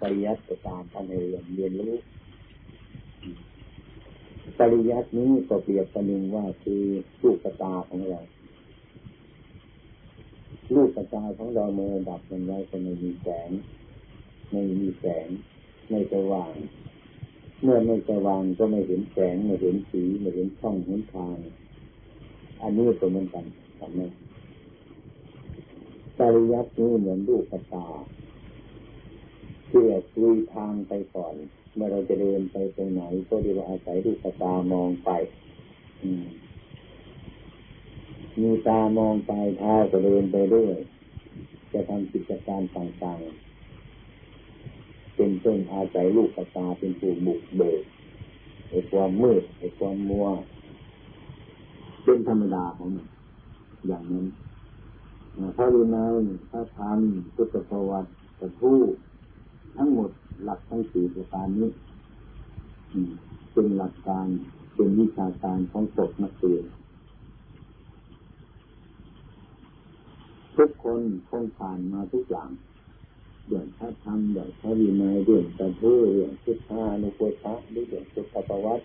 [0.00, 1.94] ปริยัติตามทำให้เรียนเรียนรู้
[4.58, 6.82] ปริยัตินี้ก็เปรียบประหนึ่งว่าคือ
[7.22, 8.20] ลูกตาของเรา
[10.74, 13.50] ลูกตาของเราเมื่อดับมันไว้ก็ไม่มีแสง
[14.50, 15.28] ไม่มีแสง
[15.88, 16.54] ไม่สว่าง
[17.62, 21.36] เมื่อไม่สว่างก็ไม่เห็นแสงไม่เห็นสีไม่เห็นช่องเห็นทาง
[22.62, 23.44] อันนี้ก็เหมือนกัน
[23.78, 24.00] ทำไม
[26.18, 27.42] ปริยัตินี้เหมือนลูก
[27.72, 27.86] ตา
[29.70, 31.34] เพื่อคุยทางไปก่อน
[31.74, 35.10] เมื่อเราจะเดินไปตรงไหน ก็ดีว่าอาศัยลูกตามองไป
[38.40, 40.76] มีตามองไปเท้าก็เดินไปด้วย
[41.72, 47.82] จะทำกิจการต่างๆ เป็นต้นอาศัยลูกตาเป็นผู้บุกเบิก
[48.68, 50.26] ไอ้ความมืดไอ้ความมัว
[52.04, 53.08] เป็นธรรมดาของมัน
[53.86, 54.26] อย่างนั้น
[55.56, 56.14] พระวินัย
[56.50, 56.98] พระธรรม
[57.34, 58.74] พุทธประวัติพระทู
[59.76, 60.10] ทั้งหมด
[60.44, 61.70] หลักทั้งสี่ประการนี้
[63.52, 64.26] เป็นหลักการ
[64.74, 66.64] เป็นวิชาการของศพนักเรียน
[70.56, 72.50] ทุกคนคงผ่านมาทุกอย่าง
[73.46, 78.84] เรื่องพระธรรมเรื่องพระวินัยเรื่องตะเพื่อเรื่องพุทธานุโกตะหรือเรื่องสุขประวัติ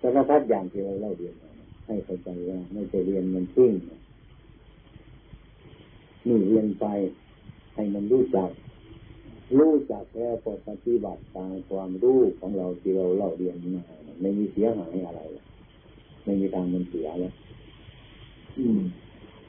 [0.00, 1.34] สารพัดอย่างที่เราเล่าเรียน
[1.86, 3.72] ให้เข้าใจว่าไม่ใช่เรียนมันทิ้ง
[6.26, 6.84] นี่เรียนไป
[7.74, 8.50] ให้มันรู้จัก
[9.56, 13.84] รู้จักแล้วพอปฏิบัติตามความรู้ของเราที่เราเล่าเรียนมา
[14.20, 15.20] ไม่มีเสียหายอะไร
[16.24, 17.34] ไม่มีทางมันเสียแล้ว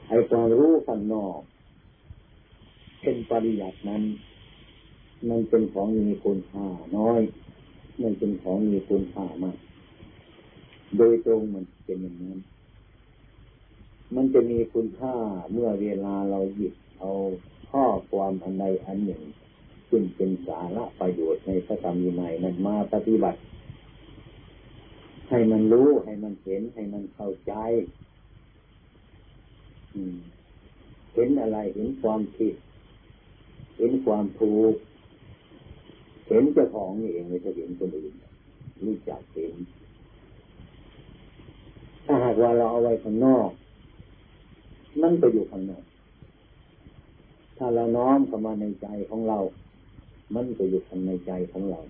[0.08, 1.40] ไอ้ความรู้ข้างนอก
[3.02, 4.02] เป็นปริยัตินั้น
[5.28, 7.20] มันเป็นของมีคุณค่าน้อย
[8.02, 9.56] มันเป็นของมีคุณค่ามาก
[10.96, 12.38] โดยตรงมันเป็นอย่างนั้น
[14.14, 15.14] มันจะมีคุณค่า
[15.52, 17.10] เมื่อเวลาเราหยิบเอา
[17.70, 19.22] ข้อความอันใดอันหนึ่ง
[19.90, 23.40] ซึ่งเป็นสาระประโยชน์ในพระธรรมวินัยนั้นมาปฏิบัติ
[25.28, 27.52] ให้มันรู้ให้มันเห็นให้มันเข้าใจ
[31.14, 32.54] เห็นอะไรเห็นความผิด
[33.78, 34.74] เห็นความถูก
[36.28, 38.12] เห็นเจ้าของเองไม่ใช่เห็นคนอื่น
[38.84, 39.54] รู้จักเห็น
[42.06, 43.50] ถ้าหากว่าเราเอาไว้ข้างนอก
[45.02, 45.84] มันไปอยู่ข้างนอก
[47.56, 49.38] ถ้าเราน้อมเข้ามาในใจของเรา
[50.34, 51.80] มันไปอยู่ข้างในใจของเรา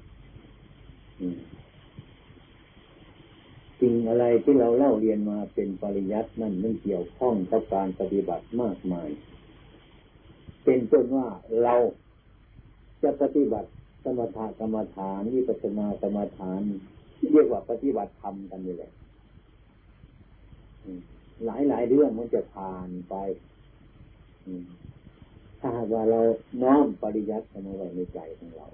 [3.80, 9.08] สิ่งอะไรที่เราเล่าเรียนมาเป็นปริยัตินั่นมันเกี่ยวข้องกับการปฏิบัติมากมาย
[10.64, 11.26] เป็นต้นว่า
[11.62, 11.74] เรา
[13.02, 13.68] จะปฏิบัติ
[14.04, 16.60] สมถะกรรมฐานวิปัสสนากรรมฐาน
[17.32, 18.92] เรียกว่าปฏิบัติธรรมกันนี่แหละ
[21.44, 23.14] หลายหลายเรื่องมันจะผ่านไป
[25.60, 26.20] ถ้าหากว่าเรา
[26.62, 28.66] น้อมปริยัติเข้ามาไว้ในใจของเรา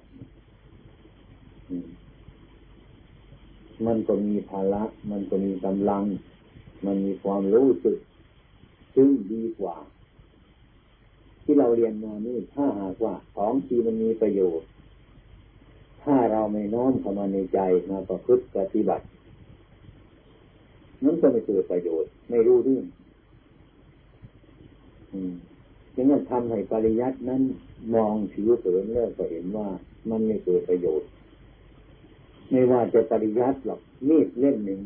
[3.86, 6.04] มันก็มีภาระ มันก็มีกำลัง
[6.86, 7.98] มันมีความรู้สึก
[8.94, 9.76] ซึ่งดีกว่า
[11.42, 14.68] ที่เราเรียนมานี่ถ้าหากว่าของที่มันมีประโยชน์
[16.02, 17.58] ถ้าเราไม่น้อมเข้ามาในใจ
[17.90, 19.04] มาประพฤติปฏิบัติ
[21.02, 22.84] นั้นก็ไม่เกิดประโยชน์ ไม่รู้เรื่อง
[25.12, 25.55] ดัง
[26.04, 27.42] นั้นทำให้ปริยัตินั้น
[27.94, 29.68] มองผิวเผินแล้วก็เห็นว่า
[30.10, 31.08] มันไม่เกิดประโยชน์
[32.50, 34.80] ไม่ว่าจะปริยัติหรอกมีดเล่มหนึ่ง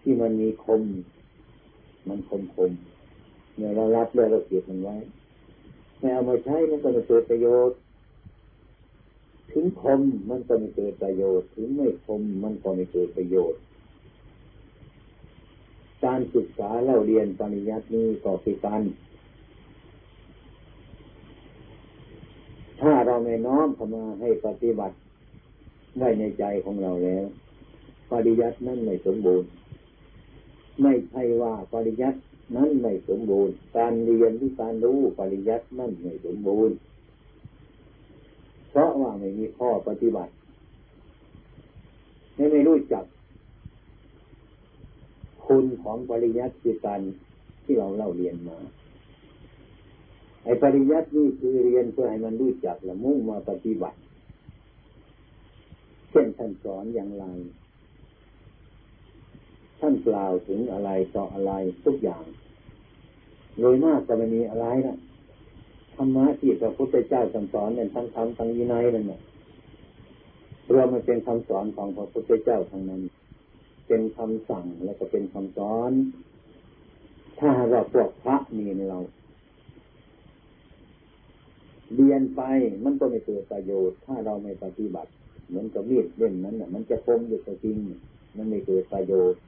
[0.00, 0.82] ที่มันมีคม
[2.08, 2.72] มันคมคม
[3.56, 4.96] เนี่ยเรารับแล้วเราเก็บมันไว้
[5.98, 7.78] ไม่เอามาใช้มันก็ไม่เกิดประโยชน์
[9.52, 10.00] ถึงคม
[10.30, 13.60] มันก็ไม่เกิดประโยชน์ ถึงไม่คมมันก็ไม่เกิดประโยชน์
[16.04, 18.82] การศึกษาเล่าเรียนปริยัตินี้ก็คือการ
[22.80, 24.94] ถ้าเราไม่น้อมเข้ามาให้ปฏิบัติ
[25.98, 27.24] ไว้ในใจของเราแล้ว
[28.10, 29.48] ปริยัตินั้นไม่สมบูรณ์
[30.82, 32.18] ไม่ใช่ว่าปริยัติ
[32.56, 36.76] นั้นไม่สมบูรณ์ การเรียนที่การรู้ปริยัตินั้นไม่สมบูรณ์
[38.70, 40.32] เพราะว่าไม่มีข้อปฏิบัติ
[42.34, 43.04] ไม่ไม่รู้จัก
[45.46, 47.00] คุณของปริยัติคือการ
[47.64, 48.58] ที่เราเล่าเรียนมา
[50.48, 53.98] ไอ้ปริยัตินี่คือเรียนเพื่อให้มันรู้จักและมุ่งมาปฏิบัติ
[56.10, 57.24] เช่นท่านสอนอย่างไร
[59.80, 61.52] ท่านกล่าวถึงอะไรต่ออะไร
[61.84, 62.24] ทุกอย่าง
[63.58, 64.96] โดยมากจะไม่มีอะไรนะ
[65.94, 67.22] ธรรมะที่พระพุทธเจ้า
[67.54, 69.20] สอนเนี่ยทั้งธรรมทั้งวินัยนั่นแหละ
[70.72, 73.02] รวมมันเป็นคำสอนของพระพุทธเจ้าทั้งนั้น
[73.88, 75.92] เป็นคำสั่งแล้วก็เป็นคำสอน
[77.40, 78.98] ถ้าเราพวกพระนี่เรา
[81.94, 82.42] เรียนไป
[82.84, 85.10] มันก็ไม่เกิดประโยชน์ ถ้าเราไม่ปฏิบัติ
[85.48, 87.76] เหมือนกับมีดเล่มนั้นน่ะ มันจะคมอยู่ก็จริง
[88.36, 89.40] มันไม่เกิดประโยชน์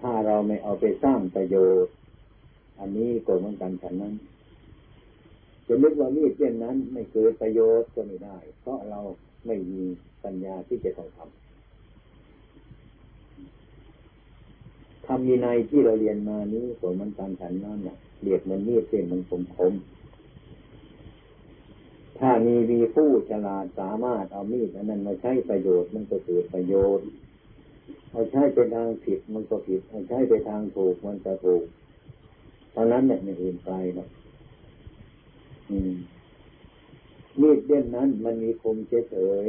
[0.00, 1.92] ถ้าเราไม่เอาไปสร้างประโยชน์
[2.80, 4.14] อันนี้ก็เหมือนกันฉันนั้น
[5.66, 9.00] จะนึกว่ามีดเล่มนั้น ไม่เกิดประโยชน์ก็ไม่ได้ เพราะเรา
[9.46, 9.82] ไม่มี
[10.24, 11.40] ปัญญาที่จะต้องทำ
[15.06, 19.74] ทำมีในที่เราเรียนมานี้ก็มันการฉันนั้นน่ะเรียกมันมีดเส้นมันคมคม
[22.20, 27.06] ถ้ามีวีผู้ฉลาดสามารถเอามีดอันนั้นมาใช้ประโยชน์มันก็เกิดประโยชน์
[28.10, 31.64] เอาใช้ไปทางผิดมันก็ผิด เอาใช้ไปทางถูกมันจะถูก
[32.74, 34.08] ตอนนั้นเนี่ยไม่อื่นไกลหรอก
[37.40, 38.76] มีดเล่มนั้นมันมีคม
[39.10, 39.46] เฉย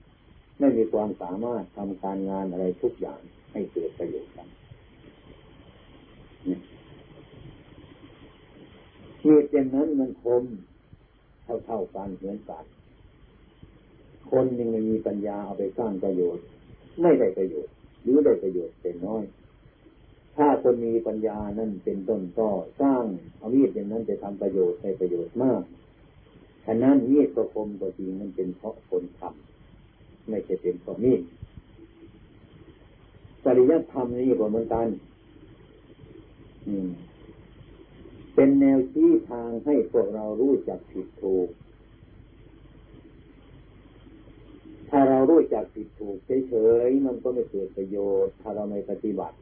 [0.00, 3.20] ๆไม่มีความสามารถทำการงานอะไรทุกอย่าง
[3.52, 4.48] ให้เกิดประโยชน์กัน
[9.26, 10.44] มีดเล่มนั้นมันคม
[11.46, 12.64] เท่าเท่ากันเหมือนกัน
[14.30, 16.44] คนยังไม่มีปัญญาเอาไปสร้างประโยชน์
[17.02, 17.72] ไม่ได้ประโยชน์
[18.02, 19.24] หรือได้ประโยชน์เป็นน้อย
[20.36, 22.48] ถ้าคนมีปัญญานั่นเป็นต้นก็
[22.80, 23.04] สร้าง
[23.38, 25.62] เอามีดอย่างนั้นจะทำประโยชน์ใช้ประโยชน์มาก
[26.64, 31.20] ฉะนั้นมีดประคมก็จริงมันเป็นเพราะคนทำไม่ใช่เป็นเพราะมีด
[33.44, 34.88] ปริยธรรมนี่ก็เหมือนกัน
[36.66, 36.88] อืม
[38.36, 41.48] เป็นแนวชี้ทางให้พวกเรารู้จักผิดถูก
[44.88, 46.16] ถ้าเรารู้จักผิดถูก
[46.48, 46.54] เฉ
[46.86, 49.36] ยๆมันก็ไม่เกิดประโยชน์ ถ้าเราไม่ปฏิบัติ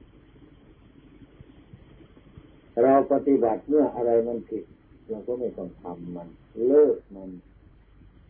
[2.83, 4.65] เราปฏิบัติเมื่ออะไรมันผิด
[5.11, 6.29] เราก็ไม่ต้องทำมัน
[6.67, 7.31] เลิกมัน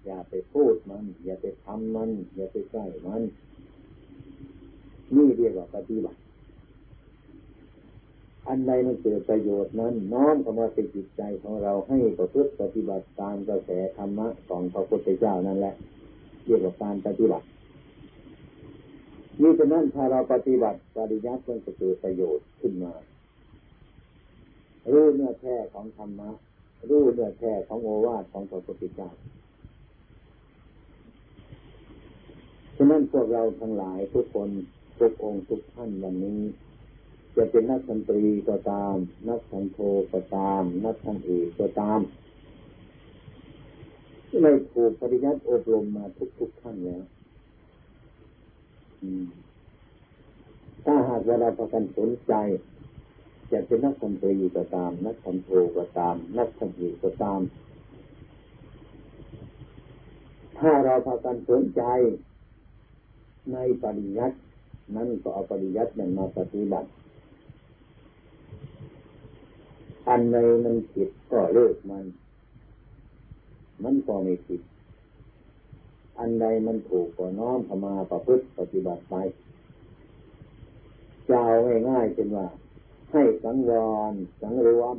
[0.05, 3.22] อย่าไปพูดมัน อย่าไปทำมัน อย่าไปใกล้มัน
[5.14, 6.19] นี่เรียกว่าปฏิบัติ
[8.49, 15.75] อันใดมันเกิดประโยชน์นั้นน้อมเข้ามาเป็นจิตใจของเราให้ประพฤติปฏิบัติตามกระแสธรรมะของพระพุทธเจ้านั่นแหละ
[16.44, 17.46] เรียกว่าการปฏิบัติ
[19.41, 22.93] นี่ฉะนั้นถ้าเราปฏิบัติปริยัติมันจะเกิดประโยชน์ขึ้นมา
[24.93, 26.31] รู้เนื้อแท้ของธรรมะ
[26.88, 29.11] รู้เนื้อแท้ของโอวาทของพระพุทธเจ้า
[32.76, 34.49] ฉะนั้นพวกเราทั้งหลายทุกคน
[34.99, 36.41] ทุกองค์ทุกท่านวันนี้
[37.36, 38.94] จะเป็นนักดนตรีก็ตาม
[39.28, 39.78] นักสังโท
[40.12, 42.00] ก็ตาม นักทำเอกก็ตาม
[44.28, 46.04] ที่เราถูกปริยัติอบรมมา
[46.38, 47.02] ทุกๆท่านแล้ว
[50.84, 52.34] ถ้าหากว่าเราประกันสนใจ
[53.52, 57.40] จะเป็นนักดนตรีก็ตาม นักทำโทก็ตาม นักทำเอกก็ตาม
[60.58, 61.82] ถ้าเราพากันสนใจ
[63.52, 64.36] ในปริยัติ
[64.96, 66.88] นั้นก็เอาปริยัตินั้นมาปฏิบัติ
[70.08, 72.04] อันใดมันผิดก็เลิกมัน
[73.82, 74.60] มันก็ไม่ผิด
[76.18, 79.14] อันใดมันถูกก็น้อมเข้ามาประพฤติปฏิบัติไป
[81.28, 81.56] จะเอา
[81.88, 82.46] ง่ายๆเช่นว่า
[83.10, 83.72] ให้สังว
[84.10, 84.96] รสังรวม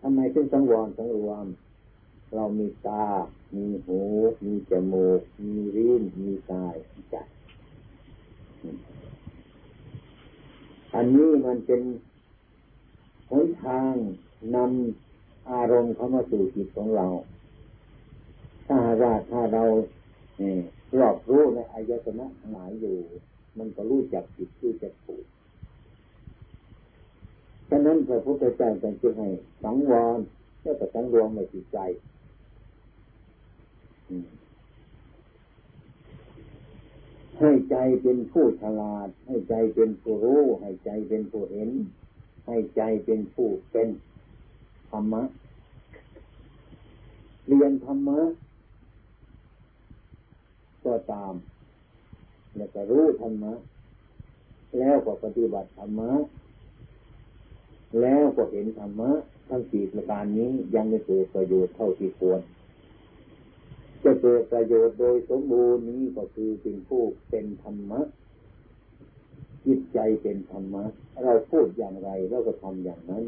[0.00, 1.46] ทำไมถึงสังวรสังรวม
[2.34, 3.06] เรามีตา
[3.54, 4.00] มีหู
[4.44, 6.76] มีจมูก มีลิ้นมีกาย
[7.10, 7.16] ใจ
[10.94, 11.82] อันนี้มันเป็น
[13.30, 13.94] หนทาง
[14.54, 17.06] นำอารมณ์เข้ามาสู่จิตของเรา
[18.66, 19.64] ถ้าว่าถ้าเรา
[20.98, 22.96] รอบรู้ในอายตนะหมายอยู่
[23.58, 25.24] มันก็รู้จักจิตรู้จักถูก
[27.68, 29.28] ฉะนั้นพระพุทธเจ้าจึงให้
[29.62, 30.18] สังวร
[30.62, 31.78] แล้วก็สังรวมในจิตใจ
[37.38, 41.70] ให้ใจเป็นผู้ฉลาด ให้ใจเป็นผู้รู้ ให้ใจเป็นผู้เห็น
[42.46, 43.88] ให้ใจเป็นผู้เป็น
[44.90, 45.22] ธรรมะ
[47.46, 48.20] เรียนธรรมะ
[50.84, 51.34] ก็ตาม
[52.56, 53.52] แล้วก็รู้ธรรมะ
[54.78, 56.10] แล้วก็ปฏิบัติธรรมะ
[58.00, 59.10] แล้วก็เห็นธรรมะ
[59.48, 62.40] ทั้งสี่ประการนี้ยังไม่เกิดประโยชน์เท่าที่ควร
[64.04, 68.00] จะเกิดประโยชน์โดยสมบูรณ์นี้ก็คือเป็นผู้เป็นธรรมะ
[69.66, 70.84] จิตใจเป็นธรรมะ
[71.24, 73.24] เราพูดอย่างไรเราก็ทำอย่างนั้น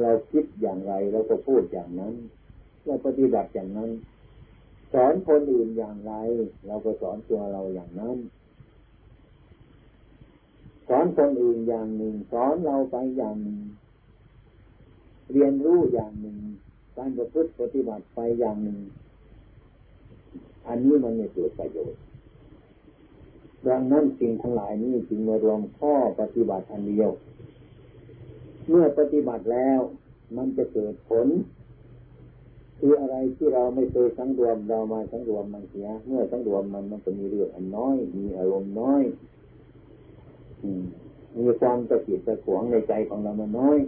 [0.00, 2.14] เราคิดอย่างไรเราก็พูดอย่างนั้น
[2.84, 3.90] เราปฏิบัติอย่างนั้น
[4.92, 6.14] สอนคนอื่นอย่างไร
[6.66, 8.16] เราก็สอนตัวเราอย่างนั้น
[10.88, 13.60] สอนคนอื่นอย่างหนึ่ง สอนเราไปอย่างหนึ่ง
[15.32, 16.38] เรียนรู้อย่างหนึ่ง
[16.96, 18.78] การประพฤติปฏิบัติไปอย่างหนึ่ง
[20.68, 22.00] อันนี้มันไม่เกิดประโยชน์
[23.68, 27.10] ดังนั้นสิ่งทั้งหลายนี้จึงมารวมข้อปฏิบัติอันเดียว
[28.68, 29.80] เมื่อปฏิบัติแล้ว
[30.36, 31.26] มันจะเกิดผล
[32.78, 39.02] คืออะไรที่เราไม่เคยสังรวมเรามาสังรวมมันเสีย เมื่อสังรวมมันมันจะมีเรื่องอันน้อย มีอารมณ์น้อย
[41.38, 43.78] มีความกระปิดกระขวงในใจของเรามันน้อย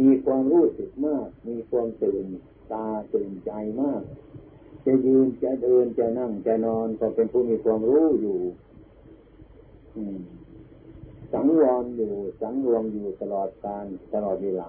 [0.00, 2.24] มีความรู้สึกมาก มีความตื่น
[2.72, 3.52] ตาตื่นใจ
[3.82, 4.02] มาก
[4.84, 8.38] จะยืนจะเดินจะนั่งจะนอนก็เป็นผู้มีความรู้อยู่
[11.32, 14.68] สังวรอยู่ สังรวมอยู่ตลอดการตลอดเวลา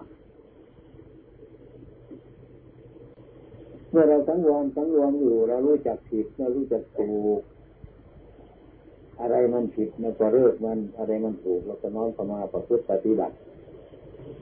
[3.89, 7.41] เมื่อเราสังวรสังรวมอยู่ เรารู้จักผิดเรารู้จักถูก
[9.19, 13.35] อะไรมันผิดเราก็เลิกมัน อะไรมันถูกเราก็น้อมเข้ามาประพฤติปฏิบัติ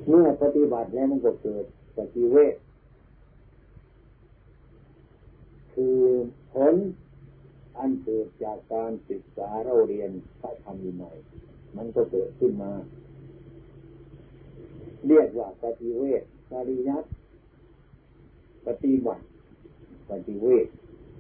[0.08, 1.65] เมื่อปฏิบัติแล้วมันก็เกิด
[1.98, 2.56] ปฏิเวท
[5.74, 5.98] คือ
[6.54, 6.75] ผล
[7.78, 10.12] อันเกิดจากการศึกษาเราเรียน
[10.42, 11.12] พระธรรมใหม่
[11.78, 12.72] มันก็เกิดขึ้นมา
[15.08, 17.08] เรียกว่าปฏิเวทปริยัติ
[18.68, 19.24] ปฏิบัติ
[20.10, 20.68] ปฏิเวท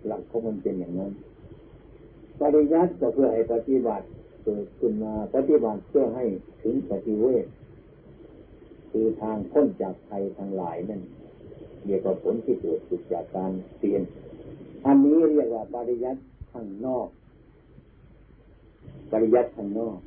[0.07, 1.11] หลักของมันเป็นอย่างนั้น
[2.39, 4.05] ปริยัติก็เพื่อให้ปฏิบัติ
[4.43, 6.25] เกิดขึ้นมาปฏิบัติเพื่อให้
[6.63, 7.45] ถึงปฏิเวท
[8.91, 11.01] คือทางพ้นจากภัยทั้งหลายนั่น
[11.85, 12.79] เรียกว่าผลที่เกิด
[13.13, 14.01] จากการเรียน
[14.85, 16.21] อันนี้เรียกว่าปริยัติ
[16.51, 17.07] ข้างนอก
[19.11, 19.97] ปริยัติข้างนอก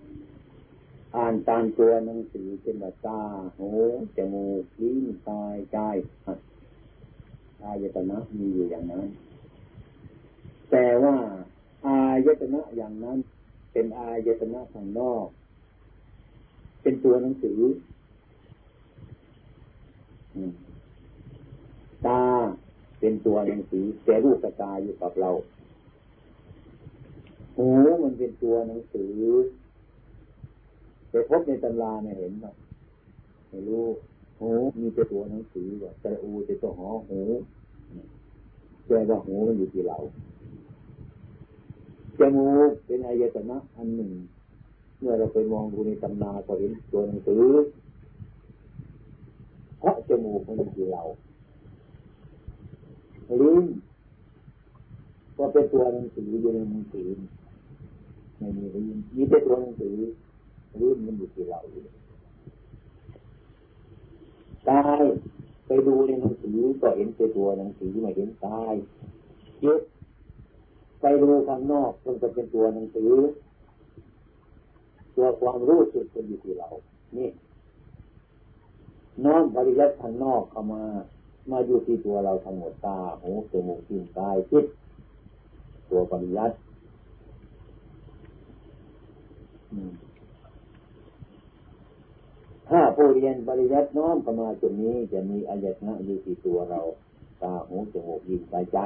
[1.16, 3.20] อ่านตามตัวหนังสือเป็นว่าตา
[3.58, 3.70] หู
[4.16, 5.78] จมูกลิ้นกายใจ
[7.62, 9.06] อายตนะมีอยู่อย่างนั้น
[10.70, 11.16] แต่ว่า
[11.86, 13.18] อายตนะอย่างนั้น
[13.72, 15.26] เป็นอายตนะข้างนอก
[16.82, 17.60] เป็นตัวหนังสือ
[23.06, 25.30] เป็นตัวหนังสือแต่รูปกระจายอยู่กับเรา
[27.56, 27.68] หู
[28.02, 29.14] มันเป็นตัวหนังสือ
[31.10, 32.46] ไปพบในตำราเนี่ยเห็นไหม
[33.48, 33.84] ไม่รู้
[34.40, 37.20] หูมีแต่ตัวหนังสือว่าแต่อูแต่ตัวหอหู
[38.86, 39.98] แต่ว่าหูมันอยู่ที่เรา
[42.18, 44.12] จมูกเป็นอายตนะอันหนึ่ง
[45.00, 47.44] เมื่อเราไปมองดูในตำราก็เห็นตัวหนังสือ
[49.78, 51.04] เพราะจมูกมันอยู่ที่เรา
[53.40, 53.56] ลิ้
[55.36, 57.08] ก็เป็นตัวหนังสืออยู่ในมือถือ
[58.38, 59.96] ไม่มีลิ้นมีแต่ตัวหนังสือ
[60.80, 61.84] ลิ้นมันอยู่ที่เราอยู่
[64.68, 65.04] กาย
[65.66, 68.74] ไปดูในหนังสือก็เห็นแต่ตัวหนังสือไม่เห็นกาย
[69.62, 69.80] จิต
[71.00, 73.12] ไปดูข้างนอกมันก็เป็นตัวหนังสือ
[75.16, 76.68] ตัวความรู้สึกมันอยู่ที่เรา
[77.16, 77.28] นี่
[79.24, 80.82] น้อมปริยัติข้างนอกเข้ามา
[81.50, 84.66] มาอยู่ที่ตัวเราทั้งหมดตาหูจมูกลิ้นกายจิต
[85.88, 86.56] ตัวปริยัติ
[92.68, 96.80] ถ้าผู้เรียนปริยัติน้อมประมาจุดนี้จะมีอายตนะอยู่ที่ตัวเรา
[97.42, 98.78] ตาหูจมูกลิ้นกายใจ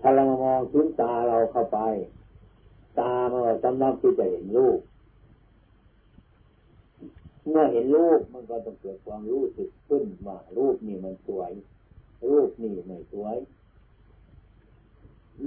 [0.00, 1.78] ถ้าเรามองถึงตาเราเข้าไป
[2.98, 4.78] ตามันสำนักที่จะเห็นรูป
[7.48, 11.52] เมื่อเห็นรูปมันก็ต้องเกิดความรู้สึกขึ้นว่ารูปนี่มันสวย
[12.30, 13.36] รูปนี่ไม่สวย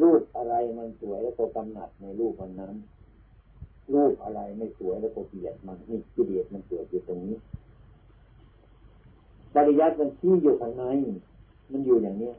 [0.02, 2.76] รูปอะไรมันสวยแล้วก็กำหนัดในรูปมันนั้น
[3.94, 7.38] รูปอะไรไม่สวยแล้วก็เกลียดมันนี่กิเลสมันเกิดอยู่ตรงนี้
[9.56, 10.84] ปริยัติมันที่อยู่ข้างใน
[11.72, 12.36] มันอยู่อย่างเนี้ย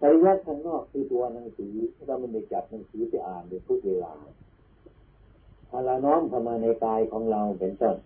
[0.00, 1.74] ปริยัติข้างนอกคือตัวหนังสือ
[2.06, 4.12] เราไม่ได้จับหนังสือไปอ่านในทุกเวลา
[5.68, 7.96] ถ้าเราน้อมเข้ามาในกายของเราเป็นต้น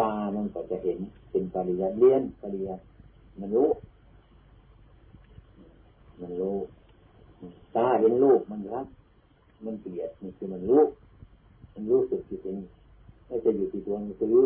[0.00, 0.98] ตามันก็จะเห็น
[1.30, 2.82] เป็นปริยัติเลียนปริยัติ
[3.40, 3.68] มันรู้
[6.20, 6.56] มันรู้
[7.76, 8.86] ตาเห็นรูปมันรัก
[9.64, 10.82] มันเกลียดนี่คือมันรู้
[11.74, 12.56] มันรู้สึกที่เป็น
[13.26, 14.36] ไม่จะอยู่ที่ตัวหนังสือ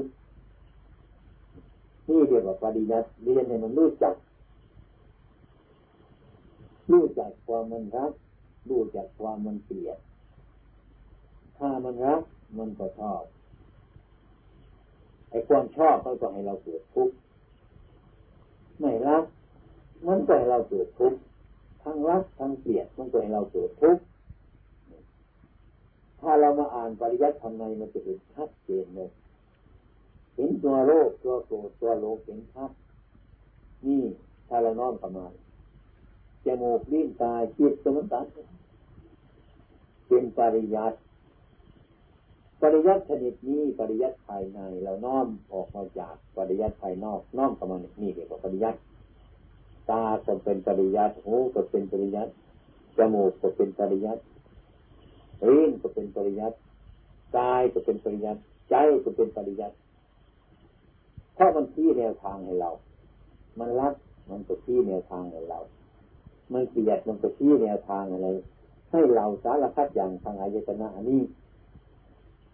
[2.07, 4.15] นี่เรียกว่าปริยัติเรียนเนี่ยมันรู้จัก
[6.93, 8.13] รู้จักความมันรัก
[8.69, 9.99] รู้จักความมันเกลียด
[11.59, 12.23] ถ้ามันรัก
[12.59, 13.23] มันก็ชอบ
[15.31, 17.15] ไอ้ความชอบมันก็ให้เราเกิดทุกข์
[18.81, 19.25] ไม่รัก
[20.07, 21.19] มันก็ให้เราเกิดทุกข์
[21.83, 24.03] ทั้งรักทั้งเกลียดมันก็ให้เราเกิดทุกข์
[26.21, 29.11] ถ้าเรามาอ่านปริยัติทำไงมันจะเห็นชัดเจนเลย
[30.37, 32.71] เห็นตัวโลกตัวโกรธตัวโลภเห็นชัด
[33.87, 34.03] นี่
[34.49, 35.33] ถ้าเราน้อมประมาณ
[36.45, 38.21] จมูกลิ้นตาจิตสมุตั
[40.07, 40.97] เป็นปริยัติ
[42.63, 48.79] ปริยัติชนิดนี้ปริยัติภายในเราน้อมออกมาจากปริยัติภายนอกน้อมเข้ามานี่เรียกว่าปริยัติ
[49.91, 52.33] ตาก็เป็นปริยัติหูก็เป็นปริยัติ
[52.99, 54.23] จมูกก็เป็นปริยัติ
[55.47, 56.57] ลิ้นก็เป็นปริยัติ
[57.37, 58.41] กายก็เป็นปริยัติ
[58.71, 58.75] ใจ
[59.05, 59.75] จะเป็นปริยัติ
[61.35, 62.71] เพราะมันชี้แนวทางให้เรา
[63.59, 63.95] มันรัก
[64.31, 65.61] มันก็ชี้แนวทางให้เรา
[66.53, 68.29] มันเกลียดมันก็ชี้แนวทางอะไร
[68.91, 71.23] ให้เราสารพัดอย่างทางอายตนะนี้นี่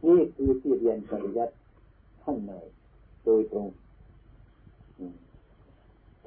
[0.04, 1.54] นี่คือที่เรียนปริยัติ
[2.22, 2.52] ข้างใน
[3.24, 3.68] โดยตรง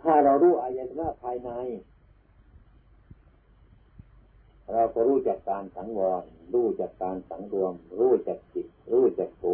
[0.02, 1.50] ถ้าเรารู้อายตนะภายใน
[4.74, 6.24] เราก็รู้จักการสังวร
[6.54, 9.46] รู้จักการสังรวม รู้จักจิต รู้จักโก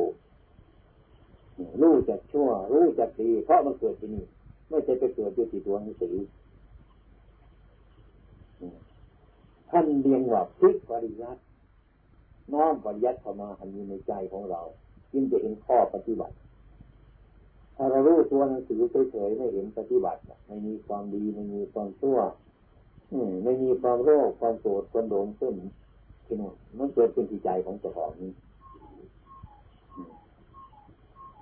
[1.81, 4.25] รู้จักชั่ว รู้จักดี เพราะมันเกิดที่นี่
[4.69, 6.15] ไม่ใช่ไปเกิดที่ตัวหนังสือ
[9.69, 11.41] ท่านเรียงว่าพิกปริยัติ
[12.53, 14.61] น้อมปริยัติเข้ามาอันนี้ในใจของเรา
[15.11, 16.35] จึงจะเห็นข้อปฏิบัติ
[17.75, 22.17] ถ้าเรารู้ตัวหนังสือเฉยๆไม่เห็นปฏิบัติไม่มีความดีไม่มีความชั่ว
[23.43, 25.55] ไม่มีความโลภความโกรธความหลงขึ้น
[26.25, 28.31] ที่นู่นมันเกิดขึ้นที่ใจของเจ้าของนี้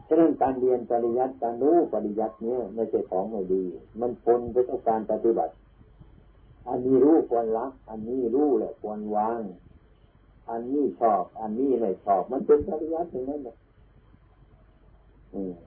[0.07, 3.63] ฉะนั้นการเรียนปริยัติการรู้ปริยัติเนี้ยไม่ใช่ของไม่ดี
[4.01, 5.53] มันปนไปกับการปฏิบัติ
[6.67, 9.41] อันนี้รู้ควรละอันนี้รู้แหละควรวาง
[10.49, 13.55] อันนี้ชอบ อันนี้ไม่ชอบ มันเป็นปริยัติอย่างนั้นแหละ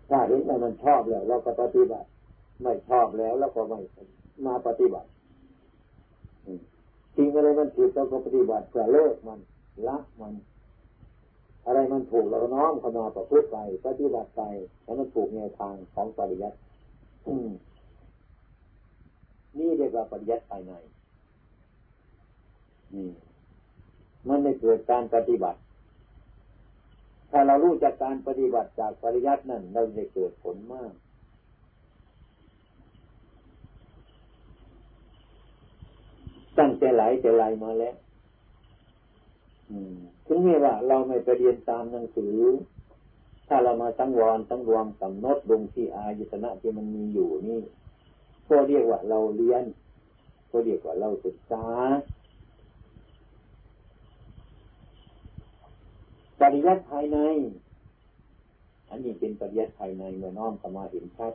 [0.09, 2.06] ถ้าเห็นว่ามันชอบแล้ว เราก็ปฏิบัติ
[2.62, 3.78] ไม่ชอบแล้วเราก็ไม่
[4.47, 5.09] มาปฏิบัติ
[7.16, 9.38] สิ่งอะไรมันผิดเราก็ปฏิบัติเพื่อเลิกมัน
[9.88, 10.35] ละมัน
[11.66, 13.56] อะไรมันถูกเราก็น้อมเข้ามาประพฤติไป
[13.87, 14.42] ปฏิบัติไป
[14.83, 16.56] แล้วมันถูกแนวทางของปริยัติ
[19.59, 20.73] นี่เรียกว่าปริยัติภายใน
[22.92, 23.02] มั
[24.28, 25.59] มันไม่เกิดการปฏิบัติ
[27.30, 30.92] ถ้าเรารู้จากการปฏิบัติจากปริยัตินั่นเราจะเกิดผลมาก
[36.59, 37.95] ตั้งใจไหลใจไหลมาแล้ว
[40.26, 42.37] ถึงแม้ว่าเราไม่ไปเรียนตามหนังสือ
[43.49, 47.61] ถ้าเรามาตั้งวรตั้งรวมกำหนดลงที่อายตนะที่มันมีอยู่นี่
[48.49, 49.65] ก็เรียกว่าเราเรียน
[50.50, 51.65] ก็เรียกว่าเราศึกษา
[56.40, 57.18] ปริยัติภายใน
[58.90, 61.34] อันนี้เป็นปริยัติภายในเมื่อน้อมเข้ามาเห็นชัด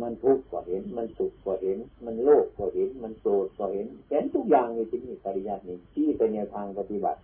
[0.00, 7.20] มันทุกข์ก็เห็น มันสุขก็เห็น มันโลภก็เห็น มันโกรธก็เห็นเห็นทุกอย่างในที่นี้ปริยัตินี้ที่เป็นแนวทางปฏิบัติ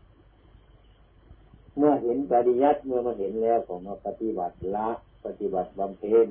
[1.77, 4.89] เมื่อเห็นปริยัติเมื่อมาเห็นแล้วผมมาปฏิบัติละ
[5.25, 6.27] ปฏิบัติบำเพ็ญ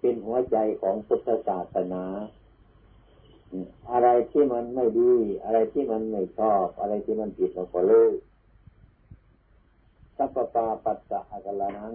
[0.00, 2.04] เป็นหัวใจของพุทธศาสนา
[3.90, 5.12] อะไรที่มันไม่ดี
[5.44, 8.14] อะไรที่มันไม่ชอบ อะไรที่มันผิดเราก็เลิก
[10.16, 11.94] สัพพะปัสสะอักลานัง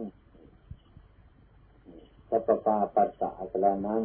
[2.29, 4.03] สัพปาปัสสะอัตรานัง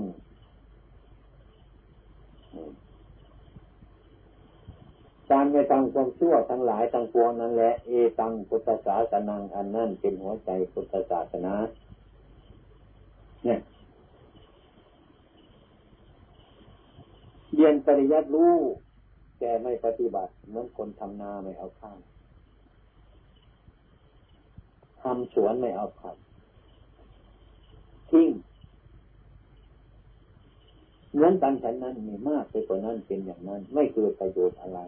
[5.30, 11.54] การไปทำความชั่วทั้งหลายทั้งปวงนั้นแหละเอตังพุทธศาสนาอันนั่นเป็นหัวใจพุทธศาสนา
[13.44, 13.58] เนี่ย
[17.51, 18.54] เรียนปริยัติรู้
[19.38, 21.98] แต่ไม่ปฏิบัติ เหมือนคนทำนาไม่เอาข้าว
[25.02, 26.16] ทำสวนไม่เอาผัก
[28.10, 28.28] ทิ้ง
[31.12, 34.80] เหมือนกันฉันนั้นมีมากไปกว่านั้นเป็นอย่างนั้น ไม่เกิดประโยชน์อะไร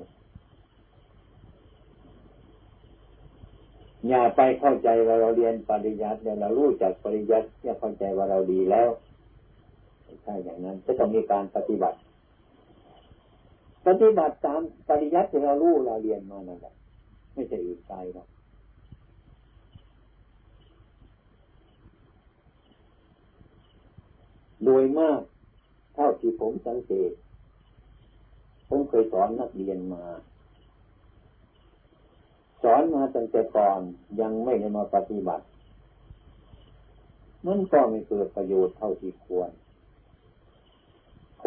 [4.08, 8.88] อย่าไปเข้าใจว่าเราเรียนปริยัติเนี่ยเรารู้จักปริยัติอย่าเข้าใจว่าเราดีแล้ว
[10.04, 11.98] ไม่ใช่อย่างนั้นจะต้องมีการปฏิบัติ
[13.86, 16.74] ปฏิบัติตามปริยัติที่เรารู้เราเรียนมานั่นแหละ
[17.32, 18.28] ไม่ใช่อื่นไกลหรอก
[24.64, 25.20] โดยมาก
[25.94, 27.12] เท่าที่ผมสังเกต
[28.68, 30.04] ผมเคยสอนนักเรียนมา
[32.62, 33.80] สอนมาตั้งแต่ก่อน
[34.20, 35.44] ยังไม่ได้มาปฏิบัติ
[37.46, 39.50] มันก็ไม่เกิดประโยชน์เท่าที่ควร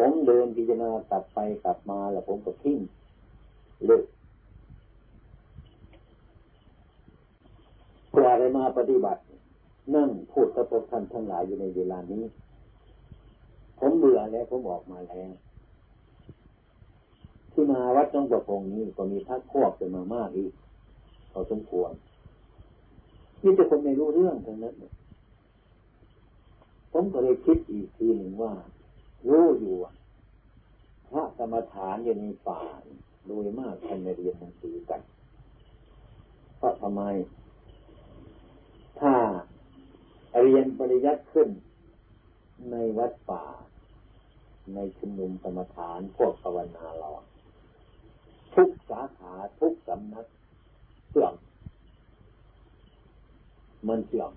[0.10, 2.78] มเดินพิจารณากลับไปกลับมาแล้วผมก็ทิ้ง
[3.86, 4.04] เลิก
[8.14, 9.20] กว่าได้มาปฏิบัติ
[9.94, 12.24] นั่งพูดกับพวกท่านทั้งหลายอยู่ในเวลานี้
[13.78, 15.32] ผมเบื่อแล้วผมออกมาแล้ว
[17.52, 20.52] ที่มาวัดน้องประพงนี้ก็มีทักพวกเป็นมามากอีก
[21.32, 21.92] พอสมควร
[23.42, 24.74] นี่จะคนไม่รู้เรื่องทั้งนั้น
[26.92, 28.52] ผมก็เลยคิดอีกทีหนึ่งว่า
[29.26, 29.76] รู้อยู่
[31.08, 32.62] พระกรรมฐานอยู่ในป่า
[33.26, 35.00] โดยมากท่านไม่เรียนหนังสือกัน
[36.56, 37.02] เพราะทำไม
[39.00, 39.14] ถ้า
[40.42, 41.48] เรียนปริยัติขึ้น
[42.70, 43.44] ในวัดป่า
[44.74, 47.10] ในชุมนุมกรรมฐานพวกภาวนาเรา
[48.54, 50.26] ทุกสาขาทุกสำนัก
[51.08, 51.34] เสื่อม
[53.88, 54.32] มันเสื่อม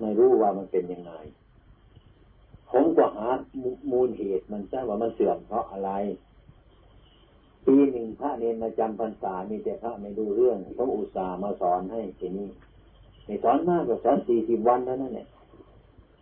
[0.00, 1.12] ไม่รู้ว่ามันเป็นยังไง
[2.70, 3.28] ผมก็หา
[3.90, 5.90] มูลเหตุมันใช่ว่ามันเสื่อมเพราะอะไร
[7.66, 12.48] ปีหนึ่งพระเนนมาจำพรรษามีแต่พระไม่ดูเรื่องต้องอุตส่าห์มาสอนให้ทีนี้
[13.26, 15.28] ในสอนมากกว่าสอนสี่สิบวันแล้วนั่นเนี่ย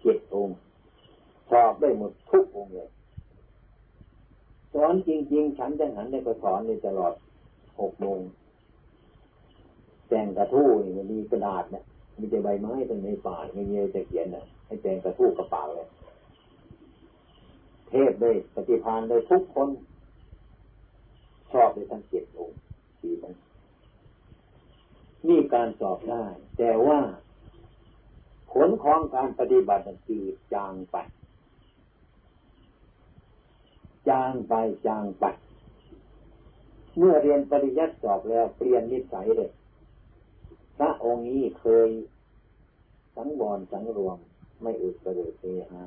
[0.02, 0.56] เจ็ดองค์
[1.50, 2.88] สอบได้หมดทุกองค์เลย
[4.74, 7.12] สอนจริง ๆ ฉันจะหันได้ก็สอนในตลอด
[7.80, 8.20] หกโมง
[10.08, 11.84] แต่งกระทู้นี่มันมีกระดาษเนี่ย
[12.18, 15.88] มีแต่ใบไม้ตรงในป่าไม่มีอะไรจะเขียนน่ะ ให้แต่งกระทู้กระเป๋าเลย
[17.88, 19.68] เทศได้ปฏิพานได้ทุกคน
[21.52, 22.58] ชอบได้ทั้งเจ็ดองค์
[23.00, 23.34] สี่นั้น
[25.28, 26.24] นี่การสอบได้
[26.58, 27.00] แต่ว่า
[28.52, 30.96] ผลของการปฏิบัติจืดจางไป
[34.08, 34.54] จางไป
[34.86, 35.24] จางไป
[36.98, 39.50] เมื่อเรียนปริยัติสอบแล้วเปลี่ยนนิสัยเลย
[40.78, 41.88] พระองค์นี้เคย
[43.16, 44.18] สังวรสังรวม
[44.62, 45.84] ไม่อึดกระเดเฮฮา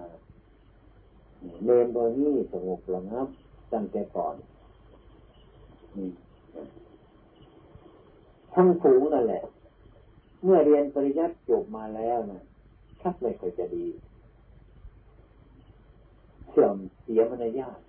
[1.65, 3.27] เนนตัวนี้สงบระงับ
[3.73, 4.35] ตั้งแต่ก่อน
[8.53, 9.43] ทั้งผูงนั่นแหละ
[10.43, 12.41] เมื่อเรียนปริยัติจบมาแล้วนะ
[13.01, 13.87] ชักไม่ค่อยจะดี
[16.49, 17.79] เสื่อมเสียมารยาท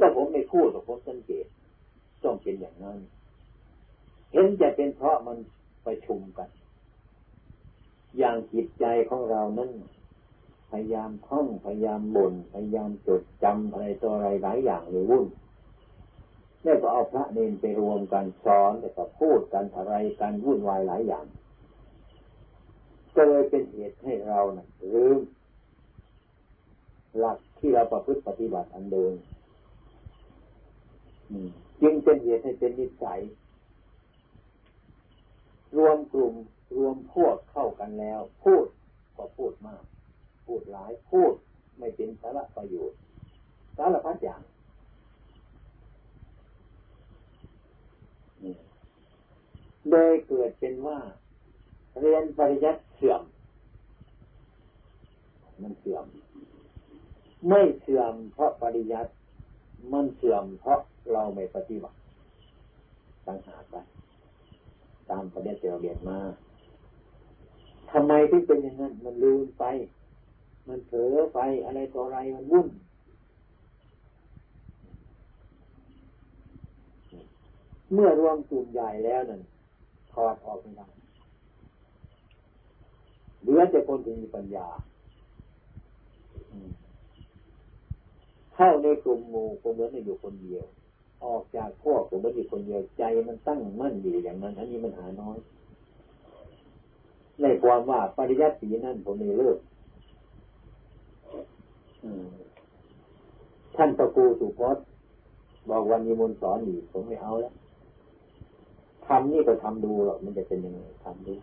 [0.00, 1.46] แต่ผมไม่พูดแต่ผมสังเกต
[2.24, 2.98] ต้องเป็นอย่างนั้น
[4.32, 5.36] เห็นจะเป็นเพราะมัน
[5.86, 6.48] ประชุมกัน
[8.18, 9.70] อย่างจิตใจของเรานั้น
[10.70, 15.26] พยายามท่องพยายามบ่นพยายามจดจำอะไรตัวอะไรหลายอย่างเลยวุ่น
[16.62, 21.24] แล้วก็เอาพระเนนไปรวมกันสอนแล้วก็พูดกันอะไรกันวุ่นวายหลายอย่าง
[23.16, 25.18] ก็เลยเป็นเหตุให้เรานะ่ะลืม
[27.18, 29.14] หลักที่เราประพฤติปฏิบัติอันเดิม
[31.82, 33.20] จึงเป็นเหตุให้เป็นนิสัย
[35.76, 36.34] รวมกลุ่ม
[36.76, 38.66] รวมพวกเข้ากันแล้ว พูด
[39.16, 39.82] ก็พูดมาก
[40.44, 41.34] พูดหลายพูด
[41.78, 42.98] ไม่เป็นสาระประโยชน์
[43.76, 44.42] สารพัดอย่าง
[49.90, 50.98] โดยเกิดเป็นว่า
[52.00, 53.22] เรียนปริยัติเสื่อม
[55.62, 56.06] มันเสื่อม
[57.48, 59.12] ไม่เสื่อมเพราะปริยัติ
[59.92, 60.80] มันเสื่อมเพราะ
[61.12, 61.98] เราไม่ปฏิบัติ
[63.26, 63.74] ตั้งหาไป
[65.10, 66.18] ตามประเด็นที่เราเรียนมา
[67.90, 69.64] ทำไมที่เป็นอย่างนั้น มันลืมไป
[70.68, 72.68] มันเผลอไปอะไรต่ออะไรมันวุ่น
[77.92, 79.42] เมื่อรวมกลุ่มใหญ่แล้วนั่น
[80.12, 80.86] ถอดออกไม่ได้
[83.42, 84.68] เหลือแต่คนที่มีปัญญา
[88.54, 90.64] เข้าในกลุ่มหมู่ก็เหมือนอยู่คนเดียว
[91.26, 95.38] ออกจากพวกผมไม่ดีคนเดียวใจมันตั้งมั่นอยู่อย่างนั้นอันนี้มันหาน้อย
[97.42, 99.58] ในความว่าปริยัติสีนั่นผมมีเลิก
[103.76, 104.84] ท่านตะกูสุพจน์
[105.68, 107.52] บอกวันมีมนสอนอีกผมไม่เอาแล้ว
[109.06, 111.34] ทำนี่ก็ทำดูหรอกมันจะเป็นยังไงทำดู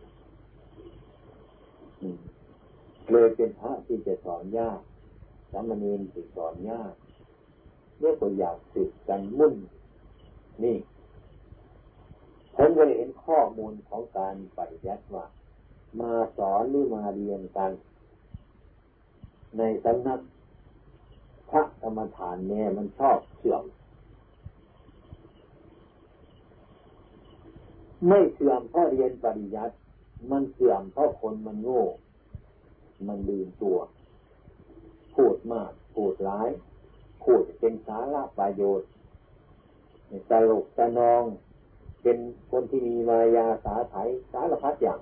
[3.12, 4.80] เลยเป็นพระที่จะสอนยาก
[5.52, 6.93] สามเณรที่สอนยาก
[8.04, 9.56] เรียกว่าอยากสึกกันมุ่น
[10.63, 10.78] นี่
[12.56, 15.26] ผมก็เห็นข้อมูลของการปฏิยัติว่า
[16.00, 17.72] มาสอนหรือมาเรียนกัน
[19.58, 20.20] ในสำนัก
[21.50, 23.63] พระกรรมฐานเนี่ยมันชอบเสื่อม
[28.08, 29.76] ไม่เสื่อมเพราะเรียนปริยัติ
[30.32, 31.84] มันเสื่อมเพราะคนมันโง่
[33.08, 33.78] มันลืมตัว
[35.16, 36.50] พูดมาก พูดร้าย
[37.24, 38.88] พูดเป็นสาระประโยชน์
[40.30, 41.24] ตลกตะนอง
[42.04, 42.18] เป็น
[42.52, 43.96] คนที่มีมายาสาไถ
[44.32, 45.00] สารพัดอย่าง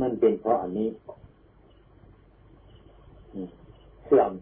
[0.00, 0.88] มันเป็นเพราะอันนี้
[4.04, 4.32] เสื่อม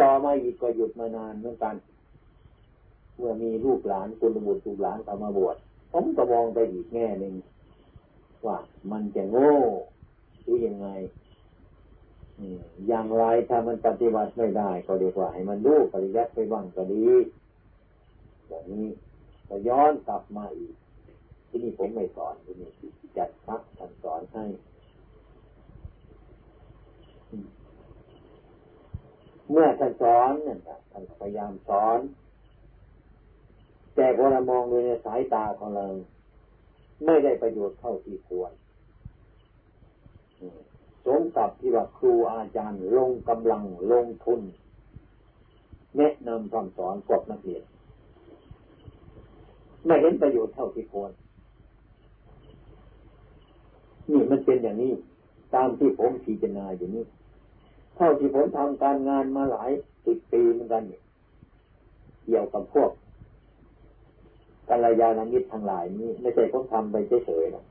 [0.00, 1.74] ต่อมาอีกก็หยุดมานานเหมือนกัน
[3.16, 5.56] เมื่อมีลูกหลานคุณบุตรลูกหลานเข้ามาบวช
[5.92, 7.34] ผมก็มองไปอีกแง่หนึ่ง
[8.46, 8.56] ว่า
[8.90, 9.52] มันจะโง่
[10.42, 10.88] หรือยังไง
[12.88, 17.06] อย่างไรถ้ามันปฏิบัติไม่ได้ ก็เรียกว่าให้มันดูปริยัติไปบ้างก็ดี
[18.48, 18.88] อย่างนี้
[19.48, 20.74] ก็ย้อนกลับมาอีก
[21.48, 22.70] ที่นี่ผมไม่สอนที่นี่
[23.16, 24.44] จัดพักท่านสอนให้
[29.50, 30.58] เมื่อท่านสอนเนี่ย
[30.92, 31.98] ท่านพยายามสอน
[33.94, 35.86] แต่พอเรามองดูในสายตาของเรา
[37.04, 38.52] ไม่ได้ประโยชน์เท่าที่ควร
[41.06, 44.40] สมกับที่ว่าครูอาจารย์ลงกำลังลงทุน
[45.96, 47.62] แนะนำคำสอนพวกนักเรียน
[49.86, 51.12] ไม่เห็นประโยชน์เท่าที่ควร
[54.10, 54.92] นี่มันเป็นอย่างนี้
[55.54, 57.04] ตามที่ผมพิจารณาอยู่นี้
[57.96, 59.70] เท่าที่ผมทำการงานมาหลาย
[60.04, 60.82] สิบปีเหมือนกัน
[62.24, 62.90] เกี่ยวกับพวก
[64.68, 67.64] กัลยาณมิตรทั้งหลายนี้ ไม่ใช่ผมทำไปเฉยๆนะ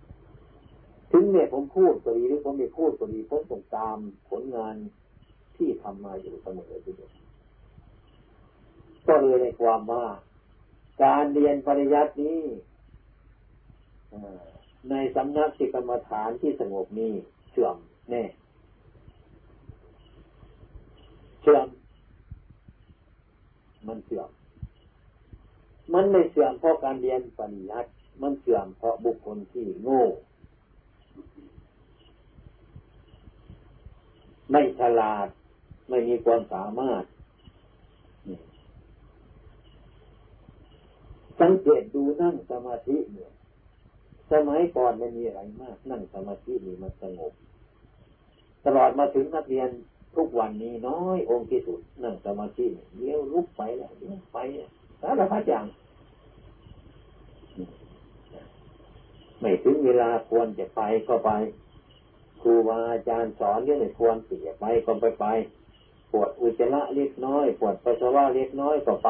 [1.11, 3.97] ถึงเนี่ยผมพูดก็ดีหรือผมไม่พูดก็ดีผมต้องตาม
[4.29, 4.75] ผลงาน
[5.55, 7.11] ที่ทำมาอยู่เสมอทีเดียว
[9.07, 10.05] ก็เลยในความว่า
[11.03, 12.41] การเรียนปริยัตินี้
[14.89, 17.13] ในสำนักสิกรรมฐานที่สงบนี้
[17.51, 17.75] เสื่อม
[18.09, 18.23] แน่
[21.41, 21.67] เสื่อม
[23.87, 24.29] มันเสื่อม
[25.93, 27.89] มันไม่เสื่อมเพราะการเรียนปริยัติ
[28.21, 30.03] มันเสื่อมเพราะบุคคลที่โง่
[34.51, 35.27] ไม่ฉลาด
[35.89, 37.03] ไม่มีความสามารถ
[41.41, 43.31] สังเกตดูนั่งสมาธิเนี่ย
[44.31, 47.33] สมัยก่อนไม่มีอะไรมาก นั่งสมาธินี่มันสงบ
[48.65, 49.69] ตลอดมาถึงนักเรียน
[50.15, 52.65] ทุกวันนี้น้อยองค์ที่สุด นั่งสมาธิ
[52.97, 54.37] เลี้ยวลุกไปแล้วเลี้ยวไป
[55.01, 55.65] สารพัดอย่าง
[59.39, 61.31] ไม่ถึงเวลาควรจะไปก็ไป
[62.41, 65.25] ครูบาอาจารย์สอนเรื่องควรเสียไปก็ไปไป
[66.11, 69.09] ปวดอุจจาระเล็กน้อย ปวดปัสสาวะเล็กน้อยก็ไป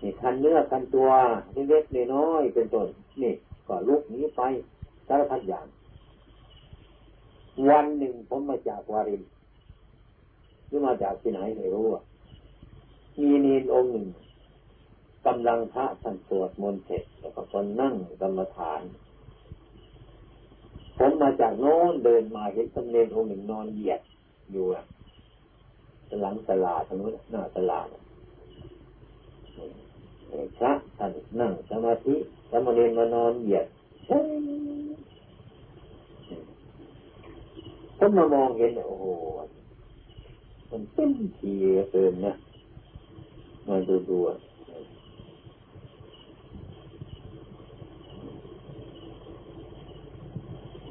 [0.00, 1.08] นี่คันเนื้อคันตัว
[1.70, 2.88] เล็กน้อยเป็นต้น
[3.22, 3.32] นี่
[3.68, 4.42] ก็ลุกนี้ไป
[5.08, 5.66] สารพัดอย่าง
[7.68, 9.22] วันหนึ่งผมมาจากวาริน
[10.66, 12.02] หรือมาจากที่ไหนไม่รู้อะ
[13.20, 14.08] มีนีนองค์หนึ่ง
[15.26, 18.80] กำลังพระท่านสวดมนต์เสร็จแล้วก็คนนั่งกรรมฐาน
[20.96, 24.00] ผมมาจากโน้นเดินมาเห็นตำเนรองค์หนึ่งนอนเหยียด
[24.52, 24.82] อยู่อะ
[26.22, 27.86] หลังตลาดทางนู้นหน้าตลาด
[30.58, 32.14] พระท่านนั่งสมาธิ
[32.50, 33.66] สมเณรมานอนเหยียด
[37.98, 39.06] ผมมามองเห็นโอ้โห
[40.70, 41.52] มันเต็มที
[41.90, 42.32] เกินนะ
[43.66, 44.18] มาดูดู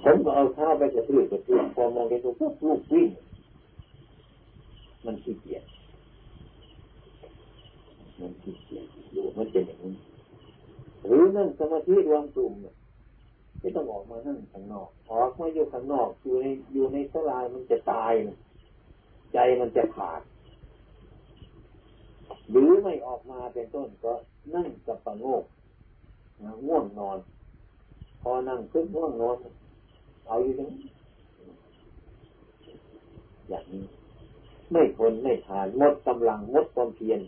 [0.08, 3.10] ผมก็เอาเท้าไปกระตือกระเทือพอมองเห็นตัวปุ๊บลูกวิ่ง
[5.06, 5.64] มันขี้เกียจ
[8.20, 9.94] มันขี้เกียจดูมันเป็นอย่างนี้
[11.06, 12.54] หรือนั่งสมาธิรวมกลุ่ม
[13.60, 18.14] ไม่ต้องออกมานั่งข้างนอกออกมาอยู่ข้างนอกอยู่ในอยู่ในสลายมันจะตาย
[19.34, 20.22] ใจมันจะขาด
[22.52, 24.14] หรือไม่ออกมาเป็นต้นก็
[24.56, 25.44] นั่งกับประโงก
[26.68, 27.18] ง่วงนอน
[28.22, 29.38] พอนั่งขึ้นง่วงนอน
[30.28, 30.90] เอาอยู่ตรงนี้
[33.50, 33.84] อย่างนี้
[34.72, 37.20] ไม่ทนไม่ทานหมดกำลังหมดความเพียร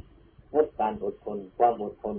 [0.51, 2.17] หมดการอดทนความอดทน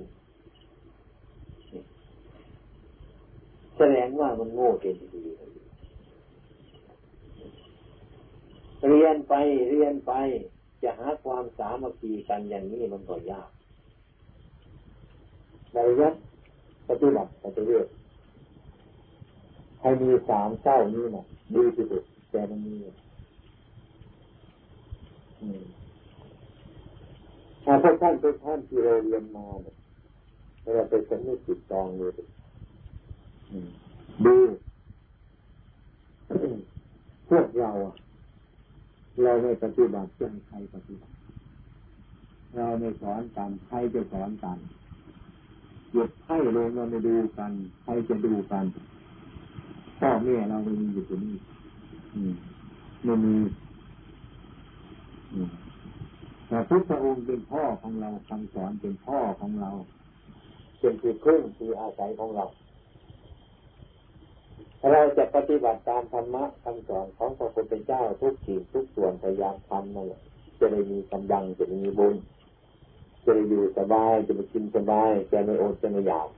[3.77, 5.23] แสดงว่ามันโง่เกินดี
[8.89, 9.35] เรียนไป
[9.71, 10.13] เรียนไป
[10.83, 13.51] จะหาความสามัคคีกันอย่างนี้มันก็ยาก
[15.73, 16.15] ในยัด
[16.89, 17.87] ปฏิบัติปฏิเวท
[19.81, 22.77] ให้มีสามเศร้านี่นะดีที่สุดแต่มันมี
[27.65, 29.77] ถ้าพวกท่านทุกท่านที่เราเรียนมาเนี่ย
[30.75, 32.13] เราไปสนุกจิตจองเลย
[34.25, 34.37] ดู
[37.29, 37.71] พวกเรา
[39.23, 41.15] เราไม่ปฏิบัติจะให้ใครปฏิบัติ
[42.57, 44.59] เราไม่สอนกันใครจะสอนกัน
[45.93, 48.65] หยุดให้ลงเราไม่ดูกัน ใครจะดูกัน
[49.99, 51.37] พ่อแม่เราไม่มีอยู่ตรงนี้
[53.05, 53.37] ไม่มี
[56.49, 59.71] แต่พุทธองค์เป็นพ่อของเราคำสอนเป็นพ่อของเรา
[60.79, 62.45] เป็นที่พึ่งที่อาศัยของเรา
[64.93, 70.21] เราจะปฏิบัติตามธรรมะคำสอนของพระพุทธเจ้าทุกสิ่งทุกส่วนพยายามทำนั่นแหละ
[70.59, 72.15] จะได้มีกำลังจะได้มีบุญ
[73.25, 76.29] จะได้อยู่สบายจะไปกินสบายจะไม่อดจะไม่อยาก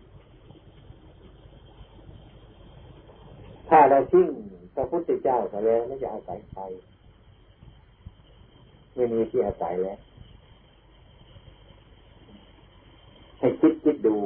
[3.70, 4.28] ถ้าเราทิ้ง
[4.74, 6.62] พระพุทธเจ้าไปแล้วไม่จะอาศัยใคร
[8.94, 9.98] ไม่มีที่อาศัยแล้ว
[13.38, 14.16] ให้คิดคิดดู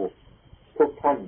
[0.76, 1.18] ทุกท่าน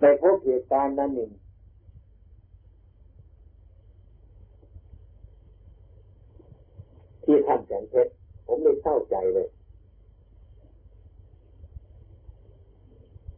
[0.00, 1.30] ในพบเหตุการณ์นั้นหนึ่ง
[7.24, 8.12] ที่ท่านแสงเพชร
[8.46, 9.48] ผมไม่เศร้าใจเลย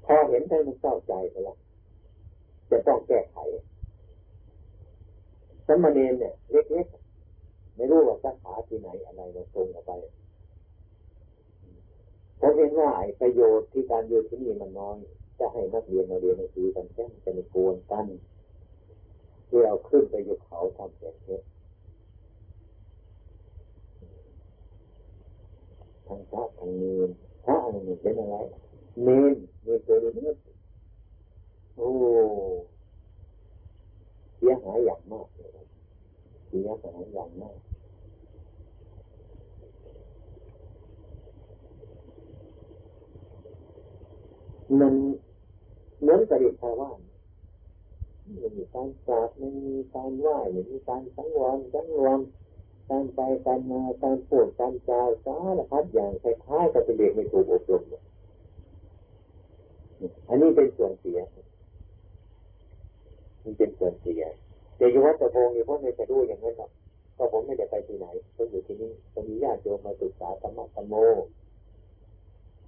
[0.05, 1.59] พอเห็ นท่านมันเศร้าใจไปแล้ว
[2.70, 3.37] จะต้องแก้ไข
[5.66, 9.92] สมณเณรเนี่ยเล็กๆไม่รู้ว่าสักขาที่ไหนอะไรมาตรงออกไป
[12.59, 14.96] เห็นว่าประโยชน์ที่การอยู่ที่นี่มันน้อย
[15.38, 18.07] จะให้นักเรียนมาเรียนหนังสือกันแค่จะไม่กวนกัน
[19.48, 21.38] ที่เราขึ้นไปอยู่เขาทำแบบนี้
[26.07, 27.09] ทางพระทางเนร
[27.44, 28.37] พระอันนี้เป็นอะไร
[29.05, 30.37] เนนเนนตัวนี้น
[31.77, 31.89] โอ้
[34.37, 35.51] เสียหายอย่างมากเลย
[36.47, 37.59] เสียหายอย่างมาก
[44.81, 44.95] มัน
[46.01, 46.99] เหมือนกับเด็กชาวบ้าน
[48.39, 52.21] ไม่มีการกราบไม่มีการไหว้ไม่มีการสังวรสังรวม
[52.89, 57.83] การไปการมาการพูดการจาสารพัดอย่างคล้ายๆกับเป็นเด็กไม่ถูกอบรม
[60.29, 61.19] อันนี้เป็นส่วนเสีย
[63.43, 64.23] มันเป็นส่วนเสีย
[64.77, 66.71] แต่ยุวัตะพงศ์นี่พวกไม่ไปรู้อย่างนั้นหรอก
[67.17, 68.07] ก็ผมไม่ได้ไปที่ไหน
[68.37, 70.95] ผมอยู่ที่นี่ผมมีญาติโยมมาศึกษาธรรมะธรรมโม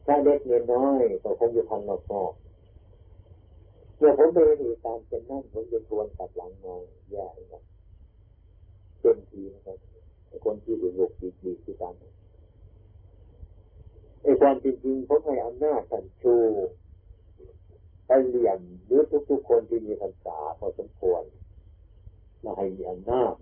[0.06, 1.90] ถ้าเล็กเงินน้อยก็คงอยู่ทางน
[2.22, 7.62] อกๆเมื่อผมไปเห็นตารณ์เป็นนั่นผมจะทวนกลับหลังมองแย่ครับ
[9.00, 9.78] เป็นทีนะครับ
[10.44, 11.94] คนที่อยู่โลกดีดีที่ตาม
[14.22, 16.34] ไอ้ความจริงๆผมให้อำนาจท่านชู
[18.12, 21.22] ไปเรียนหรือทุกๆคนที่มีภาษาพอสมควร
[22.44, 23.32] มาให้มีอำนาจ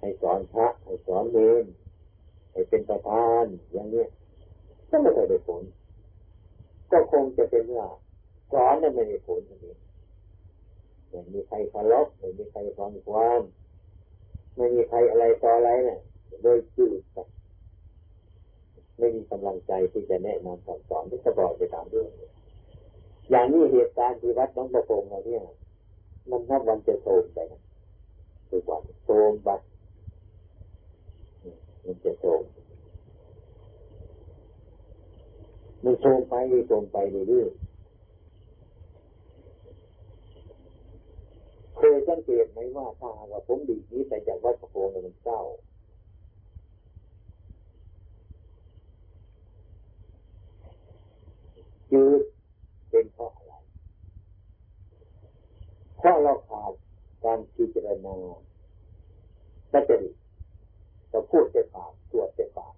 [0.00, 1.64] ให้สอนพระให้สอนเลน
[2.52, 4.04] ให้เป็นประธานอย่างนี้
[4.88, 5.62] ก็ไม่เคยได้ผล
[6.90, 7.88] ก็คงจะเป็นว่า
[8.52, 9.74] สอนนั้นไม่ได้ผลนี่
[11.10, 13.42] ไม่มีใครเคารพไม่มีใครฟังความ
[14.56, 16.00] ไม่มีใครอะไรต่ออะไรเนี่ย
[16.42, 17.02] โดยจืด
[18.98, 22.10] ไม่มีกำลังใจที่จะแนะนำสั่งสอนที่จะบอกไปตามเรื่อง
[23.32, 25.42] อย่างนี้เหตุการณ์ที่วัดน้องประพงเราเนี่ย
[26.30, 27.60] มันนับวันจะโทมไปนะ
[28.48, 29.60] ทุกวันโทมบัด
[31.84, 32.42] มันจะโทม
[35.84, 36.34] มันโทมไป
[36.68, 36.96] โทมไป
[37.28, 37.48] เรื่อย
[41.76, 45.40] เคยสังเกตไหมว่าถ้าว่าผมดีนี้แต่จากวัดประโคนมันเศร้า
[51.92, 52.22] จืด
[53.02, 53.54] เป็นเพราะอะไร
[55.98, 56.72] เพราะเราขาด
[57.24, 58.16] การพิจารณา
[59.72, 60.10] ก็จะดี
[61.10, 62.74] เราพูดจะปากตรวจจะปาก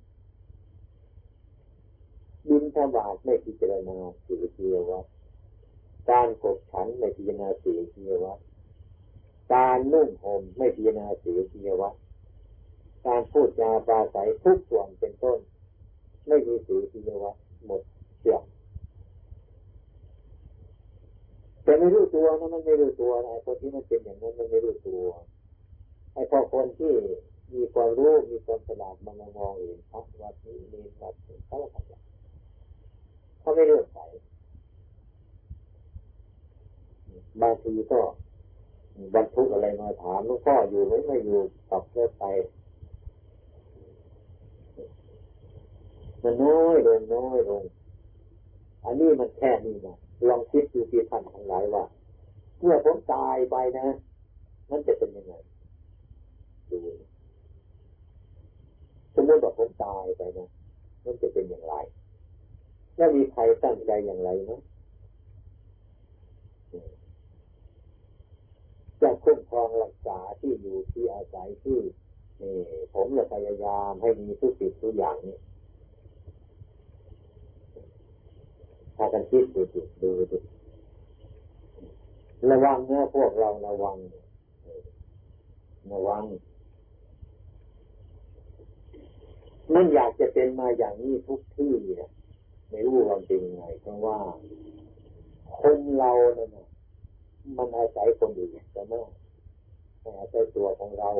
[2.48, 5.06] บินทบาทไม่พิจารณาสี่เกียวัด
[6.10, 8.38] การกบฉันไม่พิจารณาสี่เกียวัด
[9.54, 11.94] การนุ่งห่มไม่พิจารณาสี่เกียวัด
[13.06, 15.38] การพูดจาปราศัยทุกส่วนเป็นต้น
[16.26, 17.82] ไม่มีสี่เกียวัดหมด
[18.20, 18.44] เสื่อม
[21.64, 25.02] แต่ ไม่รู้ตัวนะมันไม่รู้ตัวไอ้คนที่มันเป็นอย่างนั้นมันไม่รู้ตัว
[26.12, 26.92] ไอ้พอคนที่
[27.52, 31.14] มีความรู้มีความฉลาดมันมองเห็นพระวัดนี้มีวัด
[31.46, 32.02] เขาทำอย่าง
[33.40, 34.04] เขาไม่เลือกใส่
[37.40, 38.00] บางทีก็
[39.14, 42.24] บรรทุกอะไรมาถามหลวงพ่ออยู่ไหมไม่อยู่ตับเลิกไป
[46.22, 47.64] มันน้อยลงน้อยลง
[48.84, 49.96] อันนี้มันแค่นี้นะ
[50.28, 51.84] ลองคิดดูที่ท่านทั้งหลายว่า
[52.60, 53.86] เมื่อผมตายไปนะ
[54.70, 55.34] มันจะเป็นยังไง
[56.70, 56.78] ดู
[59.14, 60.48] สมมติว่าผมตายไปนะ
[61.04, 61.74] มันจะเป็นอย่างไร
[62.96, 64.60] แล้วมีใครตั้งใจอย่างไรเนาะ
[69.00, 71.78] จะคุ้มครองรักษาที่อยู่ที่อาศัยที่
[72.94, 75.38] ผมจะพยายามให้มีทุกสิ่งทุกอย่างนี่
[78.96, 80.38] ถ้ากันคิดดูดูดูดู
[82.50, 83.96] ระวังเนื้อพวกเราระวัง
[85.92, 86.24] ระวัง
[89.74, 92.08] มันอยากจะเป็นมาอย่างนี้ทุกที่เนี่ย
[92.70, 94.18] ไม่รู้ความจริงไงเพราะว่า
[95.60, 96.48] คนเราเนี่ย
[97.56, 98.98] มันอาศัยคนอื่นแต่ไม่
[100.00, 101.10] ไม่อาศัยตัวของเรา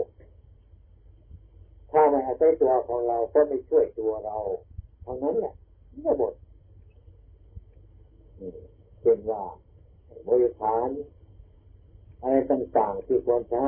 [1.91, 4.39] ถ้าไม่อาศัยตัวของเราก็ไม่ช่วยตัวเรา
[5.03, 5.55] เท่านั้นแหละ
[6.03, 6.33] ไม่หมด
[9.01, 9.43] เช่นว่า
[10.27, 10.89] บริฐาน
[12.21, 13.67] อะไรต่างๆที่ควรใช้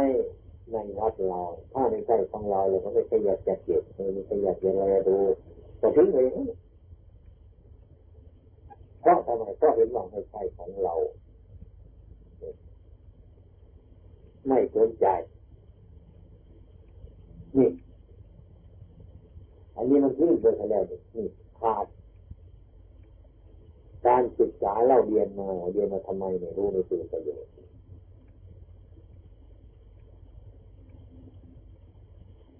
[0.72, 3.82] ในวัดเรา ถ้าไม่ใช่ของเราเราก็ไม่ใช่อยากจะเก็บ
[4.14, 5.18] ไม่ใช่อยากจะอะไรดู
[5.80, 6.32] ก็ทิ้งเอง
[9.00, 10.94] เพราะทำไมก็เห็นว่าไม่ใช่ของเรา
[14.46, 15.06] ไม่สนใจ
[17.56, 17.70] นี่
[19.76, 20.82] อันนี้มันทิ้งไปแล้ว
[21.16, 21.26] นี่
[21.60, 21.86] ขาด
[24.06, 27.50] การศึกษาเราเรียนมาเรียนมาทำไมไม่ยรู้ไม่เป็นประโยชน์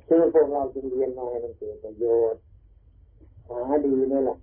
[0.07, 2.41] คือพวกเราจึงเรียนมาให้มันเกิดประโยชน์
[3.49, 4.39] หาดีนี่แหละ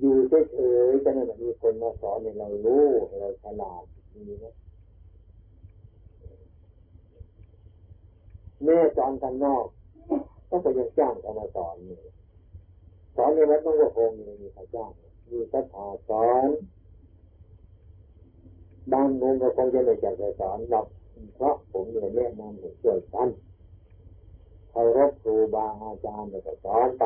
[0.00, 4.54] อยู่เฉยๆจะนั่นมีคนมาสอนให้เรารู้ให้เราฉลาดมีนะ
[8.64, 9.66] แม่สอนกันนอก
[10.48, 11.98] ก็ไปยังจ้างกันมาสอนนี่
[13.16, 14.90] สอนในวัดต้องว่าคงมีมีใครจ้าง
[15.30, 16.48] มีศรัทธาสอน
[18.92, 20.86] บางมุมก็คงจะไม่อยากจะสอนหรอก
[21.36, 23.28] เพราะผมเนี่ยแนะนำให้ช่วยกัน
[24.70, 27.04] เคารพครูบาอาจารย์แล้วก็สอนไป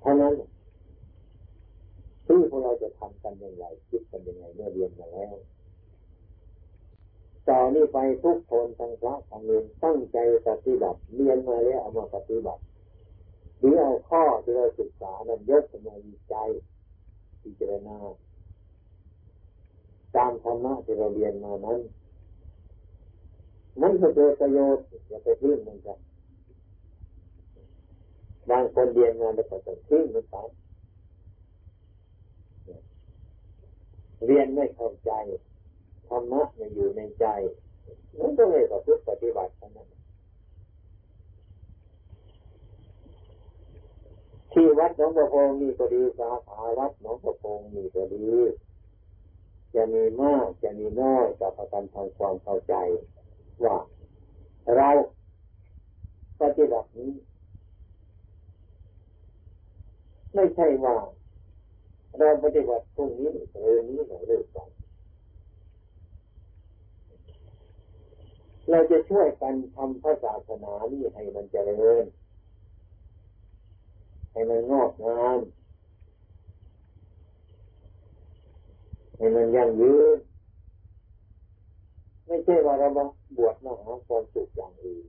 [0.00, 0.34] เท่านั้น
[2.26, 5.34] ที่พวกเราจะทำกันอย่างไรคิดกันยังไงเมื่อเรียนมาแล้ว
[7.48, 10.18] ต่อนนี้ไปทุกคนทั้งพระทั้งเรียนตั้งใจ
[10.48, 12.62] ปฏิบัติเรียนมาแล้วเอามาปฏิบัติ
[13.58, 16.48] หรือเอาข้อที่เราศึกษานั้นยกมาวิจัย
[17.42, 17.96] พิจารณา
[20.16, 21.80] ตามธรรมะที่เราเรียนมานั้น
[23.80, 25.94] มันจะเกิดประโยชน์อย่าไปทิ้งมันจะ
[28.50, 30.36] บางคนเรียนมาแล้วก็ต้องทิ้งมันไป
[34.26, 35.12] เรียนไม่เข้าใจ
[36.08, 37.26] ธรรมะมันอยู่ในใจ
[38.18, 39.88] มันก็เลยประพฤติปฏิบัติเท่านั้น
[44.52, 48.26] ที่วัดหนองประพงมีก็ดีสาขาวัดหนองประพงมีก็ดี
[49.74, 52.74] จะมีมากจะมีน้อยจะประกันทางความเข้าใจ
[53.64, 53.76] ว่า
[54.76, 54.90] เรา
[56.40, 57.12] ปฏิบัตินี้
[60.34, 60.96] ไม่ใช่ว่า
[62.18, 64.68] เราปฏิบัติตรงนี้เรื่องนี้หรือเรื่องกัน
[68.70, 72.04] เราจะช่วยกันทำพระศาสนานี่ให้มันเจริญ
[74.32, 75.38] ให้มันงอกงาม
[79.16, 80.18] ให้มันยั่งยืน
[82.26, 83.04] ไม่ใช่ว่าเรามา
[83.36, 85.04] บวชมาหาความสุขอย่างอื่น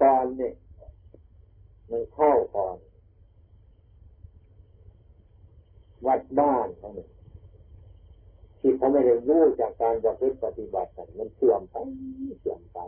[0.00, 0.52] ตอนนี่
[1.90, 2.76] มันเข้าก่อน
[6.06, 7.08] วัดบ้านเขาเนี่ย
[8.66, 11.76] ที่เขาไม่ได้รู้จากการประพฤติปฏิบัติมันเสื่อมไป
[12.40, 12.78] เสื่อมไป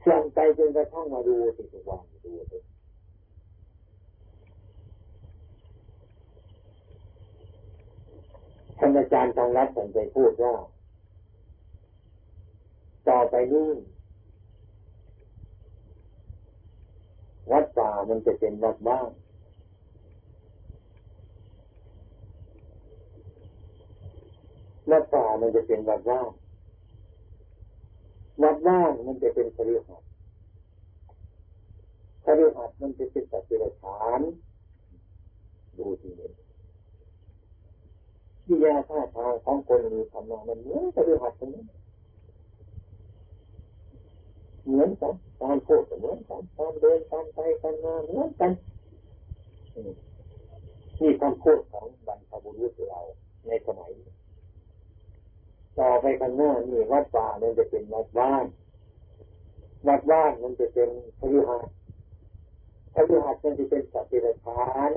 [0.00, 2.58] เสื่อมไปจนกระทั่งมาดูสิทุกวันดูสิ
[8.78, 10.54] ท่านอาจารย์ทองรัฐท่านเคยพูดว่า
[13.08, 13.70] ต่อไปนี้
[17.50, 19.10] วัดป่ามันจะเป็นวัดบ้าน
[24.94, 26.28] วัดป่ามันจะเป็นวัดว่าง
[28.42, 30.08] วัดว่างมันจะเป็นคฤหัสถ์
[32.24, 34.20] คฤหัสถ์มันจะเป็นสัตว์เดรัจฉาน
[35.78, 36.30] ดูทีนี้
[38.46, 41.64] วิทยาท่าทางของคนมีธรรมะมันเหมือนคฤหัสถ์ตรงนี้
[44.66, 48.52] เหมือนกันการพูดเหมือนกันการเดินการไปการมาเหมือนกัน
[51.00, 53.00] นี่คำพูดของบรรพบุรุษเรา
[53.46, 54.13] ในสมัยนี้
[55.78, 58.44] ต่อไปข้างหน้านี่วัดป่ามันจะเป็นวัดบ้าน
[59.88, 61.66] วัดบ้านมันจะเป็นพยุหัส
[62.94, 64.90] พยุหัสมันจะเป็นสัตว์เดรัจฉาน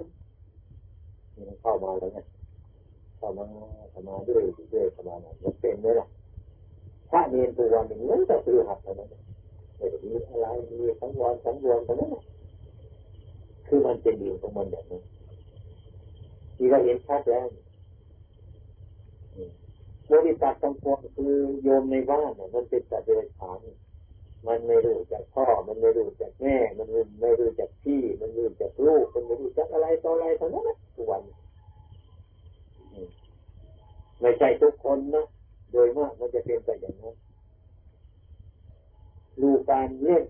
[1.35, 2.25] มันเข้ามาแล้วนะ
[3.17, 3.45] เข้ามา
[3.89, 6.07] เข้ามาด้วยด้วยเข้ามามันเป็นเลยล่ะ
[7.09, 9.09] พระเนรตัววันหนึ่งนั้นจะพยุหัสเท่านั้น
[9.77, 12.11] ไม่ได้มีอะไรมีสังวรสังวรเท่านั้น
[13.67, 14.99] คือมันเป็นอยู่ของมันแบบนั้
[16.55, 17.45] ที่เราเห็นชัดแล้ว
[20.11, 23.59] บริษัทสังคมคือโยมในบ้านเนี่ยมันเป็นสัตว์เดรัจฉาน
[24.47, 26.87] มันไม่รู้จักพ่อ มันไม่รู้จักแม่ มัน
[27.21, 31.21] ไม่รู้จักพี่ มันไม่รู้จักลูก มันไม่รู้จักอะไรต่ออะไรทั้งนั้นทุกวัน
[34.21, 35.25] ไม่ใช่ทุกคนนะ
[35.71, 37.15] โดยมากมันจะเป็นไปอย่างนั้น
[39.41, 40.23] ดูการเล่น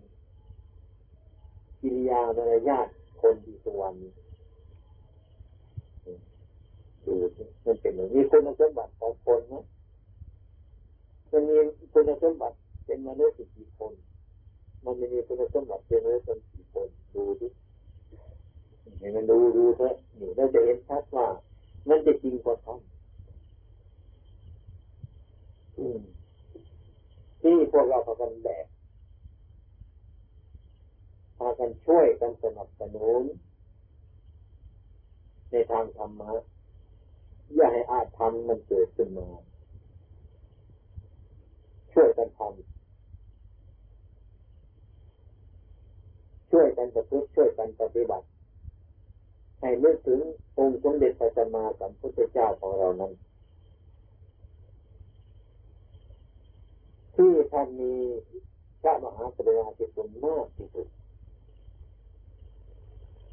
[1.82, 2.88] กิริยามารยาท
[3.22, 3.98] คนที่สุวรรณ
[7.08, 7.16] ดู
[7.66, 9.64] มันเป็นอย่างนี้คุณสมบัติของคนนะ
[11.32, 11.56] มันมี
[11.94, 12.56] คุณสมบัติ
[12.86, 13.94] เป็นมนุษย์กี่คน
[14.84, 17.48] มันมีคุณสมบัติเป็นมนุษย์กี่คนดูดิ
[19.00, 21.28] เห็นมันดูดูเถอะนี่เราจะเห็นชัดว่า
[21.88, 22.76] มันจะจริงกว่าเขา
[27.42, 28.66] ที่พวกเราพากันแบก
[31.38, 33.22] พากันช่วยกันสนับสนุน
[35.50, 36.32] ในทางธรรมะ
[37.56, 39.28] อย่าให้อาธรรมมันเกิดขึ้นมา
[41.94, 42.52] ช่วยกันทำ
[46.52, 48.26] ช่วยกันประพฤติช่วยกันปฏิบัติ
[49.60, 50.20] ให้นึกถึง
[50.58, 53.12] องค์สมเด็จพระสัมมาสัมพุทธเจ้าของเรานั้น
[57.16, 57.94] ที่ท่านมี
[58.82, 60.88] พระมหหากรุณาธิคุณมากที่สุด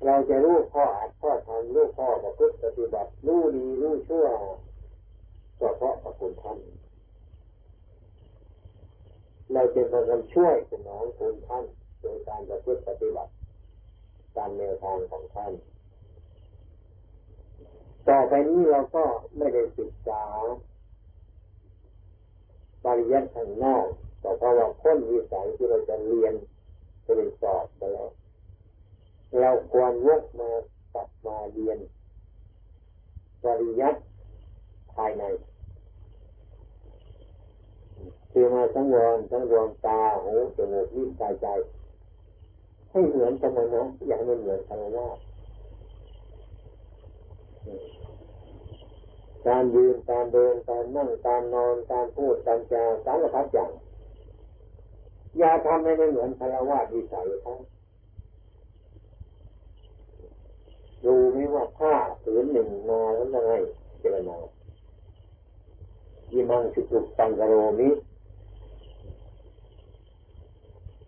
[0.05, 4.27] เราจะรู้พ่ออัดพ่อทำรู้พ่อประพฤติปฏิบัติรู้ดีรู้ชั่ว
[5.59, 6.59] ก็เพราะพระคุณท่าน
[9.53, 11.65] เราจะพยายามช่วยสนองคุณท่าน
[12.01, 13.33] โดยการประพฤติปฏิบัติ
[14.37, 15.53] ตามแนวทางของท่าน
[18.09, 19.05] ต่อไปนี้เราก็
[19.37, 20.25] ไม่ได้ศึกษา
[22.85, 23.87] ปริยัติข้างนอก
[24.21, 26.35] แต่เพราะว่าพ้นวิสัยที่เราจะเรียน
[27.05, 28.11] จะเรียนสอบไปแล้ว
[29.41, 30.51] เราควรวกมา
[30.95, 31.79] กลับมาเรียน
[33.43, 34.01] ปริยัติ
[34.95, 35.25] ภายใน
[38.31, 41.47] คือมาสังวรสังวรตาหูจมูกลิ้นกายใจ
[42.91, 45.09] ให้เหมือนกันนะ อย่าให้มันเหมือนกันว่า
[49.47, 53.71] การยืนการเดินการนั่งการนอนการพูดการจาสารพัดอย่าง
[55.39, 57.55] อย่าทำให้มันเหมือนคารวะวิสัยเขา
[61.05, 63.53] ดูไม่ว่าผ้าผืนหนึ่งมาแล้วยังไง
[64.01, 64.39] เจรนา
[66.33, 67.89] ยิมังสุตุตังกโรมิ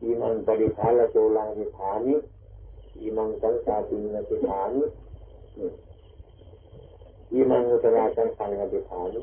[0.02, 2.14] ยิมังปริภาลโจลังนิฐานิ
[3.00, 4.84] ยิมังสังสาตินติฐานิ
[7.34, 9.20] ยิมังอุตราสังสังติฐานิ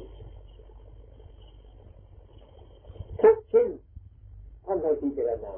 [3.22, 3.68] ทุกชิ้น
[4.66, 5.54] ท่านให้พิจารณา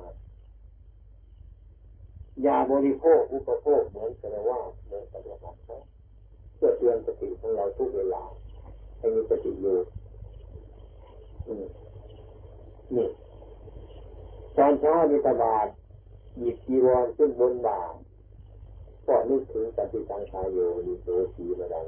[2.43, 5.53] ยาบริโภคอุปโภคเหมือนกันว่าเหมือนกันว่า
[6.55, 8.23] เพื่อเตือนสติของเราทุกเวลา
[8.97, 9.77] ให้มีสติอยู่
[12.95, 13.07] นี่
[14.57, 15.67] ตอนเช้ามีตบาด
[16.38, 17.79] หยิบจีวรขึ้นบนบ่า
[19.07, 20.57] ก็นึกถึงสติสังขายโย
[20.88, 21.86] มีโสสีมาดัง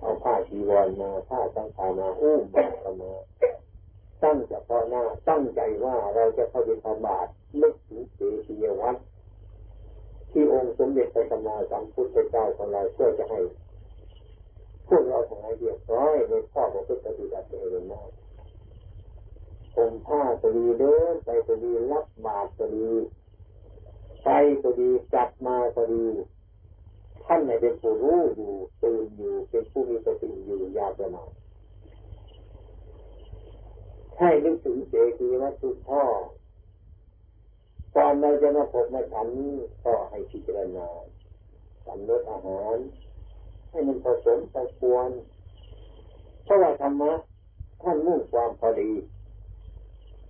[0.00, 3.12] เอาผ้าจีวรมาผ้าสังขามาอุ้มมา
[4.22, 7.30] ตั้งเฉพาะหน้าตั้งใจว่าเราจะเข้าไปทำบาตร
[7.62, 8.02] ลึกถึง
[8.44, 8.96] เสียวัด
[10.32, 13.40] ที่องค์สมเด็จพระสัมมาสัมพุทธเจ้าของเราเพื่อจะให้
[14.88, 18.02] พวกเราทั้งหลายเรียบร้อยในข้อของพุทธปฏิบัติเองนั้
[19.74, 22.90] ผมผ้าตัวดีเดินไปตัวดีรับบาตรตัวดี
[24.24, 24.28] ไป
[24.62, 26.04] ตัวดีจับมาตัวดี
[27.24, 28.52] ท่านในเป็นผู้รู้อยู่
[28.82, 31.30] ตื่นอยู่เป็นผู้มีสติอยู่ยาประมาท
[34.24, 36.02] ให้นึกถึงเจดีวัตถุพ่อ
[37.96, 39.28] ก่อนเราจะมาพบมาฉัน
[39.84, 40.88] ก็ให้พิจารณา
[41.86, 42.76] สำรสอาหาร
[43.70, 45.10] ให้มันผสมผสม
[46.44, 47.12] เพราะว่าธรรมะ
[47.82, 48.90] ท่านมุ่งความพอดี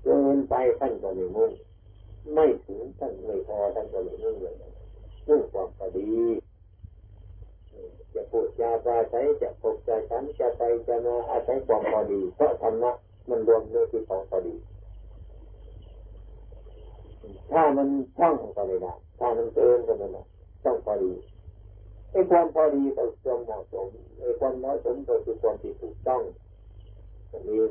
[0.03, 1.53] เกินไปท่านก็ไม่มุ่ง
[2.35, 4.55] ไม่ถึงท่านไม่พอท่านก็ไม่มุ่งเลย
[5.29, 6.13] มุ่งความพอดี
[8.15, 12.93] จะพูดยาปราใช้จะพบจะฉันจะไปจะมาอาศัยความพอดีเพราะธรรมะ
[13.29, 14.55] มันรวมในที่ของพอดี
[17.53, 20.23] ถ้ามันช่องก็ไม่ได้ถ้ามันเกินก็ไม่ได้
[20.65, 21.13] ต้องพอดี
[22.11, 23.87] ไอ้ความพอดีก็ความเหมาะสม
[24.19, 26.23] ไอ้ความเหมาะสมก็คือความที่ถูกต้อง
[27.31, 27.63] อันนี้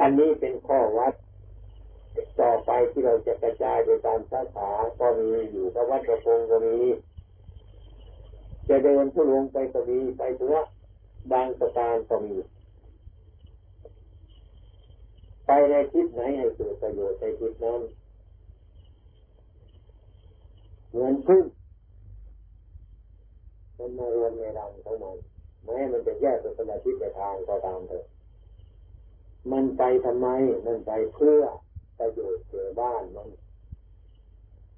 [0.00, 1.14] อันนี้เป็นข้อวัด
[2.40, 6.78] ต่อไปที่เราจะกระจายไปตามสาขาก็มีอยู่กับวัดกระพงก็มี
[8.68, 10.56] จะเดินทุลงไปก็มีไปตัว
[11.32, 12.38] บางประการก็มี
[15.46, 17.80] ไปในทิศไหนให้เกิดประโยชน์ในทิศนั้น
[20.90, 21.44] เหมือนพึ่ง
[23.78, 25.16] มันมารวมในรังของมัน
[25.64, 28.04] แม้มันจะแยกเป็นคนละทิศในทางก็ตามเถอะ
[29.52, 30.28] มันไปทำไม
[30.66, 31.42] มันไปเพื่อ
[31.98, 33.28] ประโยชน์เกิดบ้านมัน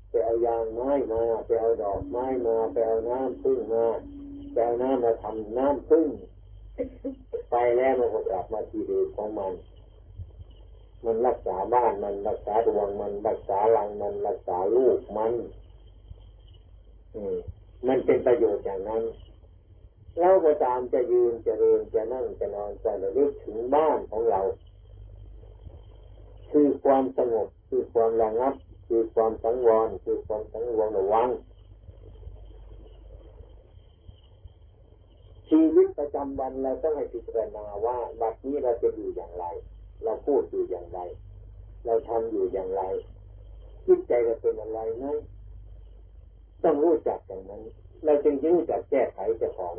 [0.09, 3.87] ไปเอายางไม้มาไปเอาดอกไม้มาไปเอาน้ำพึ่งมา
[4.53, 6.09] ไปเอาน้ำมาทำน้ำพึ่ง
[7.51, 9.53] ไปแล้วมันก็กลับมาที่เดิมของมัน
[11.05, 15.33] มันรักษาบ้านมันรักษาดวงมันรักษาหลังมันรักษาลูกมัน
[17.15, 17.37] อืม
[17.87, 19.03] มันเป็นประโยชน์อย่างนั้น
[20.19, 24.41] เราก็ตามจะยืนจะเดินจะนั่งจะนอนจะระลึกถึงบ้านของเรา
[26.51, 28.55] คือความสงบคือความระงับ
[28.87, 31.29] คือความสังวรคือความสังวรระวัง
[35.55, 39.45] ชีวิตประจำวันเราต้องให้พิจารณาว่าบัดนี้เราจะอยู่อย่างไร
[40.05, 41.01] เราพูดอยู่อย่างไร
[41.87, 42.83] เราทำอยู่อย่างไร
[43.87, 45.17] จิตใจเราเป็นอะไรนั้น
[46.65, 47.63] ต้องรู้จักอย่างนั้น
[48.05, 49.75] เราจึงจะรู้จักแก้ไขเจ้าของ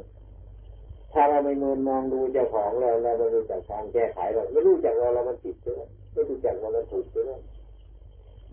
[1.13, 5.81] ถ้าเราไม่มองมองดูเจ้าของเราเราไม่รู้จักทางแก้ไขเราไม่รู้จักเราเรามันผิดใช่ไหม
[6.13, 7.31] ไม่รู้จักว่ามันถูกใช่ไหม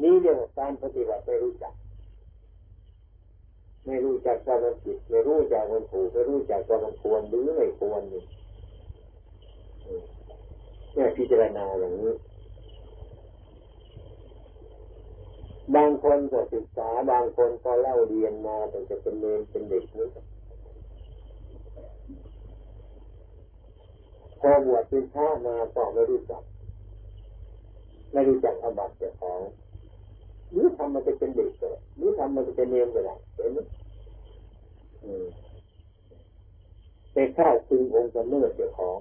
[0.03, 1.73] นี่เรียกว่าการปฏิบัติไม่รู้จัก
[3.91, 8.23] ไม่รู้จักว่ามันผิดไม่รู้จักมันถูกไม่รู้จักว่ามันควรหรือไม่ควรนี่
[10.97, 12.13] นี่พิจารณาอย่างนี้
[15.75, 20.07] บางคนก็ศึกษา บางคนก็เล่าเรียนมาตั้งแต่จะเป็นเลนเป็นเด็กนี้
[24.41, 26.43] พอบวชเป็นพระมาก็ไม่รู้จัก
[28.13, 29.41] ไม่รู้จักอบัตเจ้าของ
[30.53, 33.59] หรือทำมันจะเป็นเด็กก็ได้หรือทำมันจะเป็นเนียมก็ได้เห็นไหม
[37.13, 38.99] ไปเข้าซึงองค์กำเนิดเจ้าของ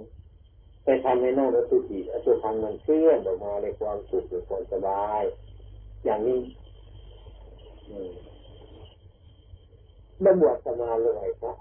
[0.83, 5.23] ไปทำให้หน้าอสุจิอสุพังมันเคลื่อนออกมาในความสุขในความสบาย
[6.05, 6.39] อย่างนี้
[10.21, 11.57] เมื่อบวชสมาเลยครับ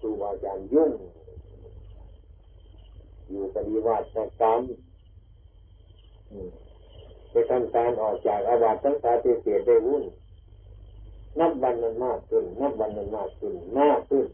[0.00, 0.92] ครูบาอาจารย์ยุ่ง
[3.28, 4.06] อยู่ปฏิวัติ
[4.40, 4.60] กรรม
[7.36, 9.12] ไปทำการออกจากอาบัติตั้งแต่
[9.42, 10.04] เสียได้วุ่น
[11.38, 14.26] นับวันมันมากขึ้น นับวันมันมากขึ้นมากขึ้น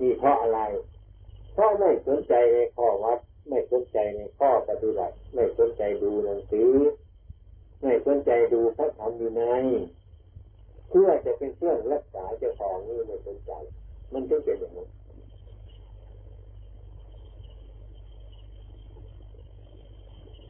[0.00, 0.60] นี่เพราะอะไร
[1.52, 3.18] เพราะไม่สนใจในข้อวัด
[3.48, 6.70] ไม่สนใจในข้อปฏิบัติ ไม่สนใจดูหนังสือ
[7.82, 9.42] ไม่สนใจดูพระธรรมอยู่ใน
[10.90, 13.52] เพื่อจะเป็นเครื่องรักษาเจ้าของนี่ไม่สนใจ
[14.12, 14.88] มันจึงเป็นอย่างนั้น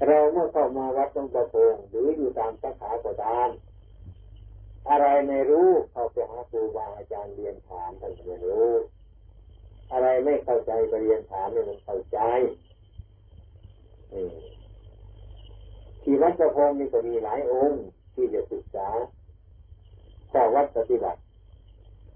[0.05, 3.49] เราเมื่อเข้ามาวัดต้องประพงหรืออยู่ตามสาขาก็ตาม
[4.91, 8.69] อะไรไม่รู้เข้าไปหาครูบาอาจารย์เรียนถามท่านไม่รู้
[9.93, 12.19] อะไรไม่เข้าใจไปเรียนถามเนี่ยมันเข้าใจ
[16.03, 17.81] ที่วัดประพงนี่ก็มีหลายองค์
[18.15, 18.89] ที่จะศึกษา
[20.31, 21.21] ข้อวัดปฏิบัติ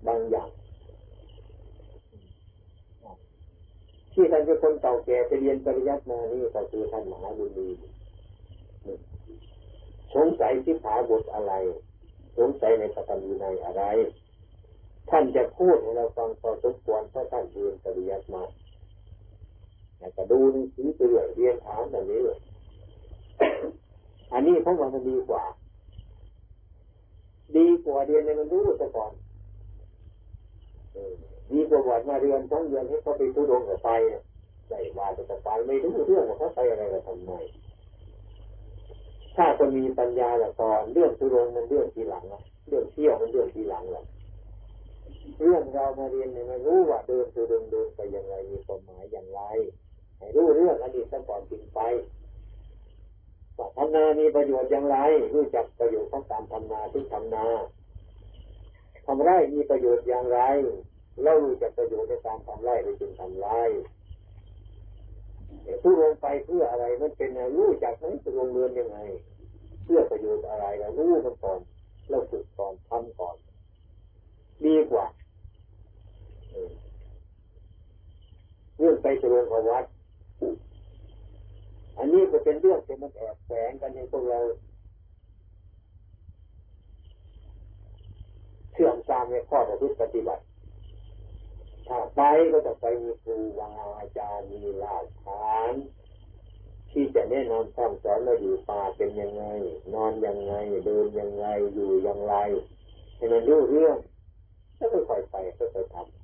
[0.07, 0.51] บางอย่าง
[4.13, 7.69] ที่ท่านเป็นคนเก่าแก่ไปเรียนปริยัติมานี่ก็คือท่านมหาบุญดี
[10.15, 11.53] สงสัยที่ขาบทอะไร
[12.39, 13.83] สงสัยในพระธรรมวินัยอะไร
[15.11, 18.43] ท่านจะพูดให้เราฟังพอสมควรเพราะท่านเรียนปริยัติมา
[19.99, 22.39] อยากจะดูหนังสือไปเรื่อยเรียนถามแบบนี้เลย
[24.33, 25.45] อันนี้เพราะว่ามันดีกว่า
[27.57, 29.13] ดีกว่าเรียนในมันรู้ซะก่อน
[31.51, 33.91] ดีกว่าบวชมาเรียนต้องเรียนให้เขาไปทุดงกับไป
[34.69, 37.33] ใส่มาแต่ไปไม่รู้เรื่องว่าเขาไปอะไรกันทำไม
[39.37, 42.25] ถ้าคนมีปัญญาละตอนเรื่องทุดงมันเรื่องทีหลัง
[42.69, 44.05] เรื่องเที่ยวมันเรื่องทีหลังแหละ
[45.41, 49.41] เรื่องเรามาเรียนเนี่ยมันรู้ว่าเดินทุดงเดินไปอย่างไรมีความหมายอย่างไร
[50.19, 51.81] ให้รู้เรื่องอันนี้ซะก่อนจริงไป
[53.59, 54.97] ว่าทำนามีประโยชน์อย่างไร
[55.35, 57.47] รู้จักประโยชน์ของการทำนาที่ทำนา
[59.07, 60.41] ทำไร่มีประโยชน์อย่างไร
[61.25, 63.63] เรารู้จักประโยชน์ในการทำไร่หรือจึงทำไร่
[65.83, 68.99] ทุลงไปเพื่ออะไรมันเป็นรู้จักไหมทุลงเรือนยังไง
[69.85, 71.59] เพื่อประโยชน์อะไรเรารู้มันก่อน
[72.11, 73.37] เราฝึกก่อนทำก่อน
[74.65, 75.07] ดีกว่า
[78.79, 79.85] เรื่องไปทุลงขวัด
[81.97, 84.41] อันนี้ก็เป็นเรื่องที่มันแอบแฝงกันในพวกเรา
[88.73, 90.43] เชื่อมตามในข้อประพฤติปฏิบัติ
[91.89, 92.21] ถ้าไป
[92.53, 95.73] ก็จะไปมีครูวาอาจารย์มีหลักฐาน
[96.91, 99.45] ที่จะแนะนำคำสอนเราอยู่ป่าเป็นยังไง
[99.95, 100.53] นอนยังไง
[100.85, 102.35] เดินยังไงอยู่อย่างไร
[103.17, 103.97] ให้มันรู้เรื่อง
[104.77, 106.21] แล้วค่อยไปก็จะทำ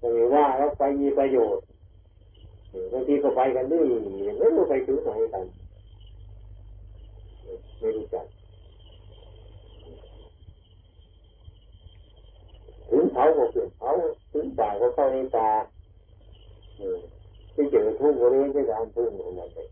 [0.00, 1.64] จะมีว่าเราไปมีประโยชน์
[2.92, 3.84] บางทีก็ไปกันด้วย
[4.38, 5.44] ไม่รู้ไปถึงไหนกัน
[7.80, 8.26] ไม่รู้จัก
[12.90, 13.90] ถึงเขาก็เกิดเขา
[14.32, 15.48] ถึงป่าก็เข้าในป่า
[17.54, 19.70] ที่เจอทุ่งบริเวณที่การทุ่งนั่นเอง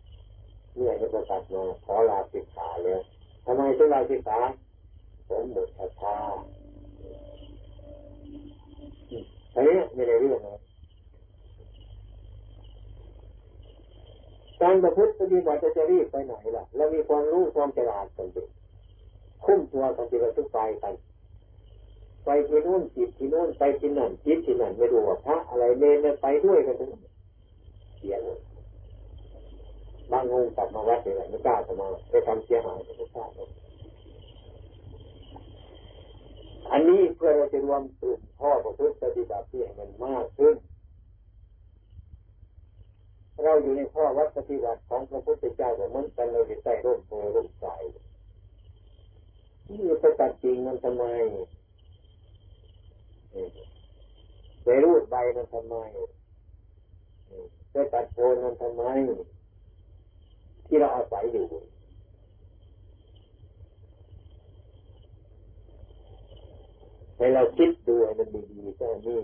[0.75, 3.01] เนี่ยจะประกาศมาขอลาสิกขาเลย
[3.45, 4.39] ทำไมต้องลาสิกขา
[5.29, 6.17] ผมหมดศรัทธา
[9.55, 10.61] อันนี้ไม่ได้เรื่องนะ
[14.63, 18.43] การประพฤติปฏิบัติจะรีบไปไหนล่ะเรามีความรู้ความฉลาดกันดิ
[19.45, 20.95] คุ้มตัวกันที่เราต้องไปกัน
[22.27, 26.91] ไปที่นู่นจิตที่นู่นไปที่นั่นจิตที่นั่นไม่รู้ว่าพระอะไรเนรไปด้วยกันทั้ง
[27.99, 28.39] เสียเลย
[30.11, 33.25] บางองค์กลับมาวัดเลยไม่กล้าจะมาไปทำเสียหายไม่กล้า
[36.73, 40.55] อันนี้เพื่อเราจะรวมกลุ่มพ่อประพฤติปฏิบัติที่มันมากขึ้น
[43.45, 47.67] เราอยู่ในข้อวัดปฏิบัติของพระพุทธเจ้าเหมือนกันเราจะใส่ร่มโพร่มใส
[49.69, 51.05] นี่ไปตัดจริงมันทำไม
[54.63, 55.77] ไปรูดใบมันทำไม
[57.71, 58.83] ไปตัดโคนมันทำไม
[60.67, 61.47] ที่เราอาศัยอยู่
[67.17, 69.21] ให้เราคิดดูให้มันดีๆแค่นี้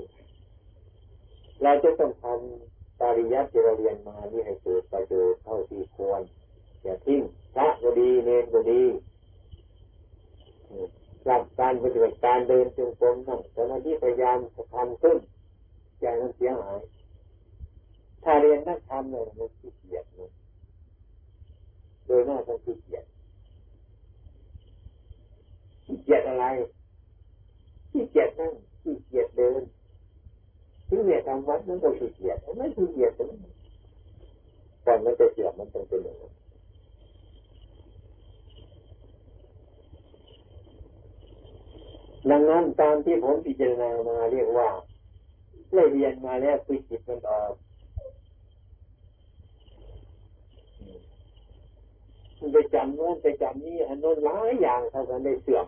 [1.62, 6.22] เราจะต้องทำปริยัติที่เราเรียนมานี่ให้เกิดประโยชน์เท่าที่ควร
[6.82, 7.20] อย่าทิ้ง
[7.54, 8.82] พระก็ดีเนรก็ดี
[11.26, 15.18] หลักการปฏิบัติการเดินจงกรมนั่งสมาธิพยายามจะทำขึ้น
[16.00, 16.80] ใจมันเสียหาย
[18.24, 20.30] ถ้าเรียนนักธรรมเลยมันขี้เกียจเลย
[22.06, 23.04] โดยหน้าต้องขี้เกียจ
[25.84, 26.44] ขี้เกียจอะไร
[27.90, 28.52] ขี้เกียจนั่ง
[28.82, 29.62] ขี้เกียจเดิน
[30.88, 36.32] ที่เนี่ยทำวัดมันก็ขี้เกียจไม่ขี้เกียจก่อนมันจะเสียมันต้องเป็นอย่างนั้น
[42.30, 44.68] ดังนั้นตามที่ผมพิจารณามาเรียกว่า
[45.72, 47.52] ได้เรียนมาแล้วคือจิตมันออก
[52.38, 55.66] มันไปจำโน้นไปจำนี่อันโน้นหลายอย่างเท่ากันได้เสื่อม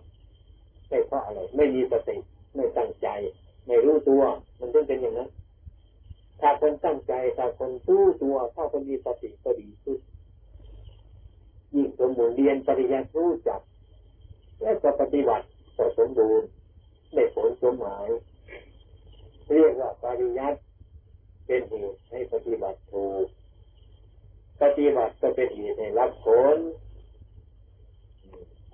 [0.88, 2.16] ได้เพราะอะไรไม่มีสติ
[2.54, 3.08] ไม่ตั้งใจ
[3.66, 4.22] ไม่รู้ตัว
[4.58, 5.30] มันต้องเป็นอย่างนั้น
[6.40, 9.98] ถ้าคนตั้งใจถ้าคนรู้ตัวถ้าคนมีสติก็ดีขึ้น
[11.74, 13.60] ยิ่งสมบูรณ์เรียนปริญญารู้จัก
[14.62, 15.46] และก็ปฏิบัติ
[15.76, 16.48] ก็สมบูรณ์
[17.14, 18.08] ได้ผลสมหมาย
[19.52, 20.58] เรียกว่าปริยัติ
[21.46, 23.26] เป็นเหตุให้ปฏิบัติถูก
[24.62, 26.58] ปฏิบัติก็เป็นเหตุให้รับผล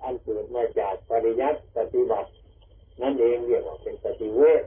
[0.03, 2.29] อันเกิดมาจากปริยัติปฏิบัติ
[3.01, 4.63] นั่นเองเรียกว่าเป็นปฏิเวท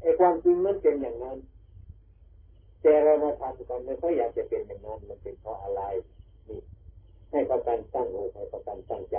[0.00, 1.38] ไอ้ความจริงมันเป็นอย่างนั้น
[2.82, 5.82] แต่เรามาทำกันไม่ค่อยอยากจะเป็นอย่างนั้น มันเป็นเพราะอะไร
[6.48, 6.60] นี่
[7.30, 9.18] ให้ประกันตั้งอกให้ประกันตั้งใจ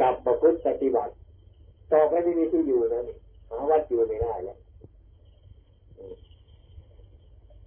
[0.00, 1.12] กับประพฤติปฏิบัติ
[1.92, 3.16] ต่อไปไม่มีที่อยู่แล้วนี่
[3.50, 4.58] หาวัดอยู่ไม่ได้แล้ว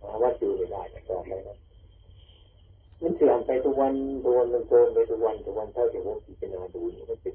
[0.02, 1.58] หาวัดอยู่ไม่ได้ต่อไปนะ
[3.02, 7.34] มันเสื่อมไปทุกวันทุกวันมันโกงไปทุกวันทุกวันเท่าที่ผมพิจารณาดูนี่มันเป็น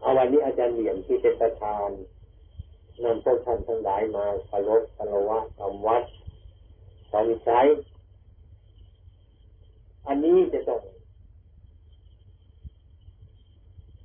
[0.00, 1.90] เอาวันนี้อาจารย์เหลี่ยมที่เป็นประธาน
[3.04, 6.02] นำพวกท่านทั้งหลายมาคารพคารวะทำวัด
[7.12, 7.60] ทำใช้
[10.06, 10.80] อันนี้จะต้อง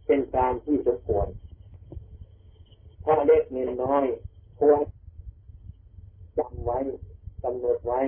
[0.06, 1.28] เป็นการที่สมควร
[3.04, 4.06] ถ้าเล็กเงินน้อย
[4.60, 4.80] ควร
[6.38, 6.78] จำไว้
[7.44, 8.00] กำหนดไว้